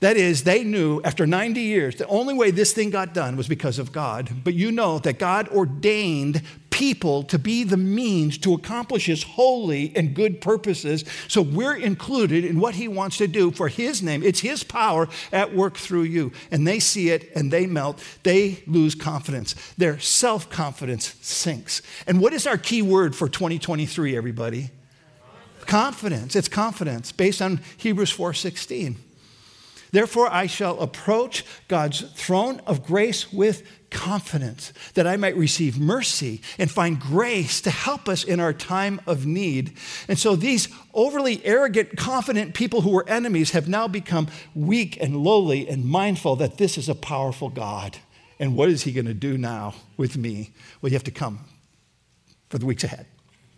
That 0.00 0.18
is, 0.18 0.44
they 0.44 0.62
knew 0.62 1.00
after 1.04 1.26
90 1.26 1.60
years, 1.60 1.96
the 1.96 2.06
only 2.06 2.34
way 2.34 2.50
this 2.50 2.74
thing 2.74 2.90
got 2.90 3.14
done 3.14 3.36
was 3.36 3.48
because 3.48 3.78
of 3.78 3.92
God. 3.92 4.30
But 4.44 4.52
you 4.52 4.70
know 4.70 4.98
that 4.98 5.18
God 5.18 5.48
ordained 5.48 6.42
people 6.68 7.22
to 7.22 7.38
be 7.38 7.64
the 7.64 7.78
means 7.78 8.36
to 8.36 8.52
accomplish 8.52 9.06
His 9.06 9.22
holy 9.22 9.96
and 9.96 10.14
good 10.14 10.42
purposes. 10.42 11.06
So 11.28 11.40
we're 11.40 11.76
included 11.76 12.44
in 12.44 12.60
what 12.60 12.74
He 12.74 12.86
wants 12.86 13.16
to 13.16 13.26
do 13.26 13.50
for 13.50 13.68
His 13.68 14.02
name. 14.02 14.22
It's 14.22 14.40
His 14.40 14.62
power 14.62 15.08
at 15.32 15.54
work 15.54 15.78
through 15.78 16.02
you. 16.02 16.30
And 16.50 16.68
they 16.68 16.78
see 16.78 17.08
it 17.08 17.30
and 17.34 17.50
they 17.50 17.64
melt. 17.64 18.04
They 18.22 18.62
lose 18.66 18.94
confidence. 18.94 19.54
Their 19.78 19.98
self 19.98 20.50
confidence 20.50 21.16
sinks. 21.22 21.80
And 22.06 22.20
what 22.20 22.34
is 22.34 22.46
our 22.46 22.58
key 22.58 22.82
word 22.82 23.16
for 23.16 23.30
2023, 23.30 24.14
everybody? 24.14 24.70
Confidence. 25.66 26.36
It's 26.36 26.48
confidence 26.48 27.12
based 27.12 27.42
on 27.42 27.60
Hebrews 27.76 28.10
4:16. 28.10 28.96
Therefore 29.92 30.28
I 30.30 30.46
shall 30.46 30.78
approach 30.80 31.44
God's 31.68 32.02
throne 32.14 32.60
of 32.66 32.84
grace 32.84 33.32
with 33.32 33.62
confidence 33.90 34.72
that 34.94 35.06
I 35.06 35.16
might 35.16 35.36
receive 35.36 35.78
mercy 35.78 36.42
and 36.58 36.70
find 36.70 37.00
grace 37.00 37.60
to 37.62 37.70
help 37.70 38.08
us 38.08 38.24
in 38.24 38.40
our 38.40 38.52
time 38.52 39.00
of 39.06 39.26
need. 39.26 39.72
And 40.08 40.18
so 40.18 40.36
these 40.36 40.68
overly 40.92 41.40
arrogant, 41.44 41.96
confident 41.96 42.54
people 42.54 42.82
who 42.82 42.90
were 42.90 43.08
enemies 43.08 43.52
have 43.52 43.68
now 43.68 43.88
become 43.88 44.28
weak 44.54 45.00
and 45.00 45.16
lowly 45.16 45.68
and 45.68 45.84
mindful 45.84 46.36
that 46.36 46.58
this 46.58 46.76
is 46.76 46.88
a 46.88 46.94
powerful 46.94 47.48
God. 47.48 47.98
And 48.38 48.54
what 48.54 48.68
is 48.68 48.82
he 48.82 48.92
going 48.92 49.06
to 49.06 49.14
do 49.14 49.38
now 49.38 49.74
with 49.96 50.16
me? 50.16 50.52
Well, 50.82 50.90
you 50.90 50.96
have 50.96 51.04
to 51.04 51.10
come 51.10 51.40
for 52.50 52.58
the 52.58 52.66
weeks 52.66 52.84
ahead 52.84 53.06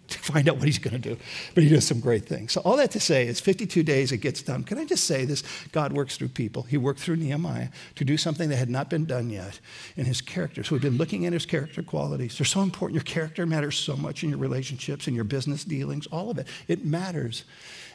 to 0.09 0.19
find 0.19 0.49
out 0.49 0.57
what 0.57 0.65
he's 0.65 0.79
going 0.79 1.01
to 1.01 1.15
do. 1.15 1.17
But 1.55 1.65
he 1.65 1.71
does 1.71 1.87
some 1.87 2.01
great 2.01 2.27
things. 2.27 2.53
So, 2.53 2.61
all 2.63 2.77
that 2.77 2.91
to 2.93 3.01
say 3.01 3.27
is 3.27 3.41
52 3.41 3.83
days 3.83 4.11
it 4.11 4.19
gets 4.19 4.43
done. 4.43 4.65
Can 4.65 4.79
I 4.79 4.85
just 4.85 5.05
say 5.05 5.25
this? 5.25 5.43
God 5.71 5.93
works 5.93 6.17
through 6.17 6.29
people. 6.29 6.63
He 6.63 6.77
worked 6.77 7.01
through 7.01 7.17
Nehemiah 7.17 7.69
to 7.97 8.05
do 8.05 8.17
something 8.17 8.49
that 8.49 8.57
had 8.57 8.71
not 8.71 8.89
been 8.89 9.05
done 9.05 9.31
yet 9.31 9.61
in 9.97 10.07
his 10.07 10.21
character. 10.21 10.65
So, 10.65 10.75
we've 10.75 10.83
been 10.83 10.97
looking 10.97 11.27
at 11.27 11.33
his 11.33 11.47
character 11.47 11.83
qualities. 11.83 12.39
They're 12.39 12.47
so 12.47 12.63
important. 12.63 12.95
Your 12.95 13.05
character 13.05 13.45
matters 13.47 13.77
so 13.77 13.97
much 13.97 14.25
in 14.25 14.31
your 14.31 14.39
relationships, 14.39 15.07
in 15.07 15.15
your 15.15 15.25
business 15.25 15.65
dealings, 15.65 16.07
all 16.07 16.31
of 16.31 16.39
it. 16.39 16.47
It 16.67 16.85
matters. 16.85 17.45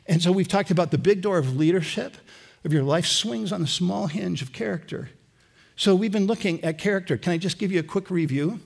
And 0.07 0.21
so, 0.21 0.31
we've 0.31 0.47
talked 0.47 0.71
about 0.71 0.91
the 0.91 0.97
big 0.99 1.21
door 1.21 1.39
of 1.39 1.55
leadership, 1.55 2.17
of 2.63 2.71
your 2.71 2.83
life 2.83 3.07
swings 3.07 3.51
on 3.51 3.61
the 3.61 3.67
small 3.67 4.07
hinge 4.07 4.41
of 4.41 4.53
character. 4.53 5.09
So, 5.75 5.95
we've 5.95 6.11
been 6.11 6.27
looking 6.27 6.63
at 6.63 6.77
character. 6.77 7.17
Can 7.17 7.33
I 7.33 7.37
just 7.37 7.57
give 7.57 7.71
you 7.71 7.79
a 7.79 7.83
quick 7.83 8.11
review? 8.11 8.59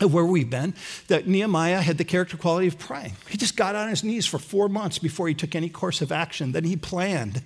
Where 0.00 0.24
we've 0.24 0.50
been, 0.50 0.74
that 1.08 1.26
Nehemiah 1.26 1.80
had 1.80 1.98
the 1.98 2.04
character 2.04 2.36
quality 2.36 2.66
of 2.66 2.78
praying. 2.78 3.12
He 3.28 3.36
just 3.36 3.56
got 3.56 3.74
on 3.74 3.88
his 3.88 4.02
knees 4.02 4.26
for 4.26 4.38
four 4.38 4.68
months 4.68 4.98
before 4.98 5.28
he 5.28 5.34
took 5.34 5.54
any 5.54 5.68
course 5.68 6.00
of 6.00 6.10
action. 6.10 6.52
Then 6.52 6.64
he 6.64 6.76
planned, 6.76 7.42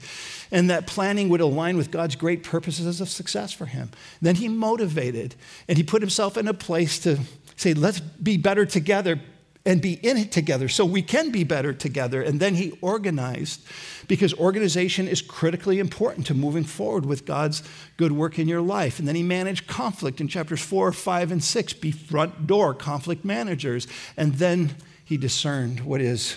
and 0.50 0.70
that 0.70 0.86
planning 0.86 1.28
would 1.28 1.40
align 1.40 1.76
with 1.76 1.90
God's 1.90 2.16
great 2.16 2.42
purposes 2.42 3.00
of 3.00 3.08
success 3.08 3.52
for 3.52 3.66
him. 3.66 3.90
Then 4.22 4.36
he 4.36 4.48
motivated, 4.48 5.34
and 5.68 5.76
he 5.78 5.84
put 5.84 6.02
himself 6.02 6.36
in 6.36 6.48
a 6.48 6.54
place 6.54 6.98
to 7.00 7.18
say, 7.56 7.74
let's 7.74 8.00
be 8.00 8.36
better 8.36 8.66
together 8.66 9.20
and 9.66 9.81
be 9.81 9.94
in 9.94 10.18
it 10.18 10.31
together 10.31 10.68
so 10.68 10.85
we 10.85 11.00
can 11.00 11.31
be 11.31 11.42
better 11.42 11.72
together. 11.72 12.20
And 12.22 12.38
then 12.38 12.55
he 12.55 12.77
organized 12.83 13.62
because 14.09 14.35
organization 14.35 15.09
is 15.09 15.22
critically 15.22 15.79
important 15.79 16.27
to 16.27 16.35
moving 16.35 16.64
forward 16.64 17.07
with 17.07 17.24
God's 17.24 17.62
good 17.96 18.12
work 18.12 18.38
in 18.38 18.46
your 18.46 18.61
life. 18.61 18.98
And 18.98 19.09
then 19.09 19.14
he 19.14 19.22
managed 19.22 19.66
conflict 19.66 20.20
in 20.20 20.29
chapters 20.29 20.61
four, 20.61 20.92
five, 20.92 21.33
and 21.33 21.42
six, 21.42 21.72
be 21.72 21.90
front 21.90 22.46
door 22.46 22.74
conflict 22.74 23.24
managers. 23.24 23.87
And 24.16 24.35
then 24.35 24.77
he 25.05 25.16
discerned 25.16 25.81
what 25.81 26.03
is 26.03 26.37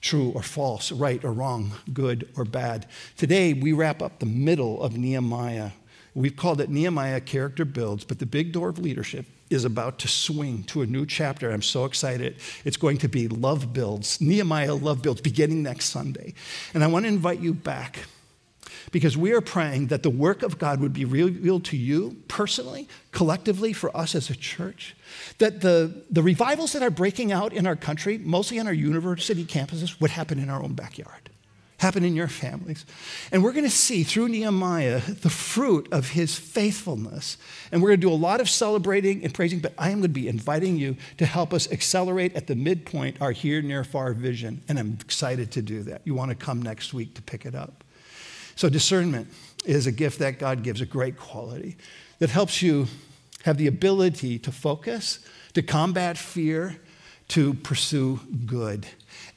true 0.00 0.30
or 0.30 0.42
false, 0.42 0.92
right 0.92 1.24
or 1.24 1.32
wrong, 1.32 1.72
good 1.92 2.28
or 2.36 2.44
bad. 2.44 2.86
Today, 3.16 3.52
we 3.54 3.72
wrap 3.72 4.02
up 4.02 4.18
the 4.18 4.26
middle 4.26 4.82
of 4.82 4.96
Nehemiah. 4.96 5.70
We've 6.14 6.36
called 6.36 6.60
it 6.60 6.68
Nehemiah 6.68 7.20
Character 7.20 7.64
Builds, 7.64 8.04
but 8.04 8.18
the 8.18 8.26
big 8.26 8.52
door 8.52 8.68
of 8.68 8.78
leadership 8.78 9.26
is 9.48 9.64
about 9.64 9.98
to 10.00 10.08
swing 10.08 10.64
to 10.64 10.82
a 10.82 10.86
new 10.86 11.06
chapter. 11.06 11.50
I'm 11.50 11.62
so 11.62 11.84
excited. 11.84 12.36
It's 12.64 12.76
going 12.76 12.98
to 12.98 13.08
be 13.08 13.28
Love 13.28 13.72
Builds, 13.72 14.20
Nehemiah 14.20 14.74
Love 14.74 15.02
Builds, 15.02 15.20
beginning 15.20 15.62
next 15.62 15.86
Sunday. 15.86 16.34
And 16.74 16.84
I 16.84 16.86
want 16.86 17.04
to 17.04 17.08
invite 17.08 17.40
you 17.40 17.54
back 17.54 18.00
because 18.90 19.16
we 19.16 19.32
are 19.32 19.40
praying 19.40 19.86
that 19.88 20.02
the 20.02 20.10
work 20.10 20.42
of 20.42 20.58
God 20.58 20.80
would 20.80 20.92
be 20.92 21.04
revealed 21.04 21.64
to 21.66 21.76
you 21.76 22.16
personally, 22.28 22.88
collectively, 23.10 23.72
for 23.72 23.94
us 23.96 24.14
as 24.14 24.28
a 24.28 24.36
church. 24.36 24.94
That 25.38 25.60
the, 25.60 26.04
the 26.10 26.22
revivals 26.22 26.72
that 26.72 26.82
are 26.82 26.90
breaking 26.90 27.32
out 27.32 27.52
in 27.52 27.66
our 27.66 27.76
country, 27.76 28.18
mostly 28.18 28.58
on 28.58 28.66
our 28.66 28.72
university 28.72 29.44
campuses, 29.44 30.00
would 30.00 30.10
happen 30.10 30.38
in 30.38 30.50
our 30.50 30.62
own 30.62 30.74
backyard, 30.74 31.30
happen 31.82 32.04
in 32.04 32.14
your 32.14 32.28
families. 32.28 32.86
And 33.32 33.42
we're 33.42 33.52
going 33.52 33.64
to 33.64 33.70
see 33.70 34.04
through 34.04 34.28
Nehemiah 34.28 35.00
the 35.00 35.28
fruit 35.28 35.88
of 35.90 36.10
his 36.10 36.38
faithfulness. 36.38 37.36
And 37.72 37.82
we're 37.82 37.88
going 37.88 38.00
to 38.00 38.06
do 38.06 38.12
a 38.12 38.14
lot 38.14 38.40
of 38.40 38.48
celebrating 38.48 39.24
and 39.24 39.34
praising, 39.34 39.58
but 39.58 39.74
I 39.76 39.88
am 39.88 39.94
going 39.94 40.02
to 40.02 40.08
be 40.08 40.28
inviting 40.28 40.76
you 40.76 40.96
to 41.18 41.26
help 41.26 41.52
us 41.52 41.70
accelerate 41.72 42.36
at 42.36 42.46
the 42.46 42.54
midpoint 42.54 43.20
our 43.20 43.32
here, 43.32 43.60
near, 43.60 43.82
far 43.82 44.12
vision. 44.12 44.62
And 44.68 44.78
I'm 44.78 44.96
excited 45.00 45.50
to 45.52 45.62
do 45.62 45.82
that. 45.82 46.02
You 46.04 46.14
want 46.14 46.30
to 46.30 46.36
come 46.36 46.62
next 46.62 46.94
week 46.94 47.14
to 47.14 47.22
pick 47.22 47.44
it 47.44 47.56
up. 47.56 47.82
So, 48.54 48.68
discernment 48.68 49.28
is 49.64 49.88
a 49.88 49.92
gift 49.92 50.20
that 50.20 50.38
God 50.38 50.62
gives, 50.62 50.80
a 50.80 50.86
great 50.86 51.18
quality 51.18 51.76
that 52.20 52.30
helps 52.30 52.62
you 52.62 52.86
have 53.44 53.56
the 53.56 53.66
ability 53.66 54.38
to 54.38 54.52
focus, 54.52 55.18
to 55.54 55.62
combat 55.62 56.16
fear, 56.16 56.76
to 57.28 57.54
pursue 57.54 58.20
good. 58.46 58.86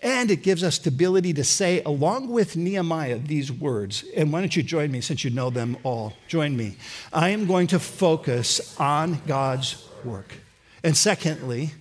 And 0.06 0.30
it 0.30 0.44
gives 0.44 0.63
us 0.63 0.76
stability 0.76 1.34
to 1.34 1.44
say, 1.44 1.82
along 1.82 2.30
with 2.30 2.56
Nehemiah, 2.56 3.18
these 3.18 3.52
words. 3.52 4.06
And 4.15 4.32
why 4.32 4.41
don't 4.41 4.56
you 4.56 4.62
join 4.62 4.91
me 4.91 5.02
since 5.02 5.24
you 5.24 5.32
know 5.32 5.50
them 5.50 5.78
all? 5.82 6.13
Join 6.28 6.56
me. 6.56 6.78
I 7.12 7.30
am 7.30 7.48
going 7.48 7.65
to 7.68 7.80
focus 7.80 8.80
on 8.80 9.20
God's 9.26 9.84
work. 10.04 10.32
And 10.84 10.96
secondly, 10.96 11.72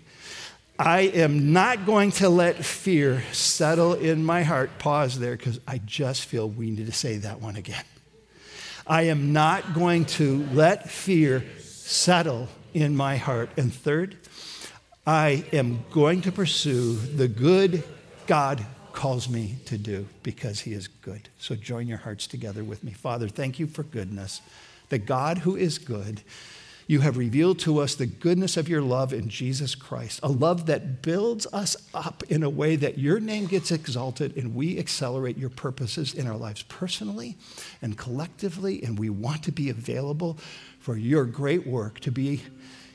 I 0.78 1.00
am 1.00 1.52
not 1.52 1.84
going 1.84 2.12
to 2.12 2.30
let 2.30 2.64
fear 2.64 3.22
settle 3.32 3.92
in 3.92 4.24
my 4.24 4.42
heart. 4.42 4.78
Pause 4.78 5.18
there 5.18 5.37
because 5.37 5.60
I 5.68 5.82
just 5.84 6.24
feel 6.24 6.48
we 6.48 6.70
need 6.70 6.87
to 6.87 6.92
say 6.92 7.18
that 7.18 7.42
one 7.42 7.56
again. 7.56 7.84
I 8.87 9.02
am 9.02 9.34
not 9.34 9.74
going 9.74 10.06
to 10.06 10.46
let 10.54 10.88
fear 10.88 11.44
settle 11.60 12.48
in 12.72 12.96
my 12.96 13.18
heart. 13.18 13.50
And 13.58 13.70
third, 13.70 14.16
I 15.06 15.44
am 15.52 15.84
going 15.90 16.22
to 16.22 16.32
pursue 16.32 16.94
the 16.94 17.28
good 17.28 17.84
God 18.26 18.64
calls 18.92 19.28
me 19.28 19.56
to 19.66 19.76
do 19.76 20.06
because 20.22 20.60
he 20.60 20.72
is 20.72 20.88
good. 20.88 21.28
So 21.38 21.54
join 21.54 21.88
your 21.88 21.98
hearts 21.98 22.26
together 22.26 22.62
with 22.62 22.84
me. 22.84 22.92
Father, 22.92 23.28
thank 23.28 23.58
you 23.58 23.66
for 23.66 23.82
goodness. 23.82 24.40
The 24.88 24.98
God 24.98 25.38
who 25.38 25.56
is 25.56 25.78
good 25.78 26.22
you 26.87 27.00
have 27.00 27.16
revealed 27.16 27.58
to 27.60 27.78
us 27.78 27.94
the 27.94 28.06
goodness 28.06 28.56
of 28.56 28.68
your 28.68 28.82
love 28.82 29.12
in 29.14 29.28
Jesus 29.28 29.74
Christ, 29.74 30.20
a 30.22 30.28
love 30.28 30.66
that 30.66 31.00
builds 31.00 31.46
us 31.52 31.76
up 31.94 32.22
in 32.28 32.42
a 32.42 32.50
way 32.50 32.76
that 32.76 32.98
your 32.98 33.20
name 33.20 33.46
gets 33.46 33.70
exalted 33.70 34.37
and 34.37 34.54
we 34.54 34.78
accelerate 34.78 35.38
your 35.38 35.50
purposes 35.50 36.12
in 36.12 36.26
our 36.26 36.37
lives 36.37 36.62
personally 36.64 37.37
and 37.80 37.96
collectively. 37.96 38.82
And 38.82 38.98
we 38.98 39.08
want 39.08 39.42
to 39.44 39.52
be 39.52 39.70
available 39.70 40.38
for 40.78 40.96
your 40.96 41.24
great 41.24 41.66
work 41.66 42.00
to 42.00 42.12
be 42.12 42.42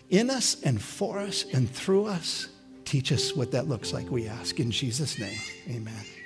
in 0.10 0.30
us 0.30 0.62
and 0.62 0.80
for 0.80 1.18
us 1.18 1.46
and 1.52 1.70
through 1.70 2.06
us. 2.06 2.48
Teach 2.89 3.12
us 3.12 3.36
what 3.36 3.52
that 3.52 3.67
looks 3.67 3.93
like, 3.93 4.10
we 4.10 4.28
ask. 4.28 4.60
In 4.60 4.71
Jesus' 4.71 5.19
name, 5.19 5.38
amen. 5.69 6.19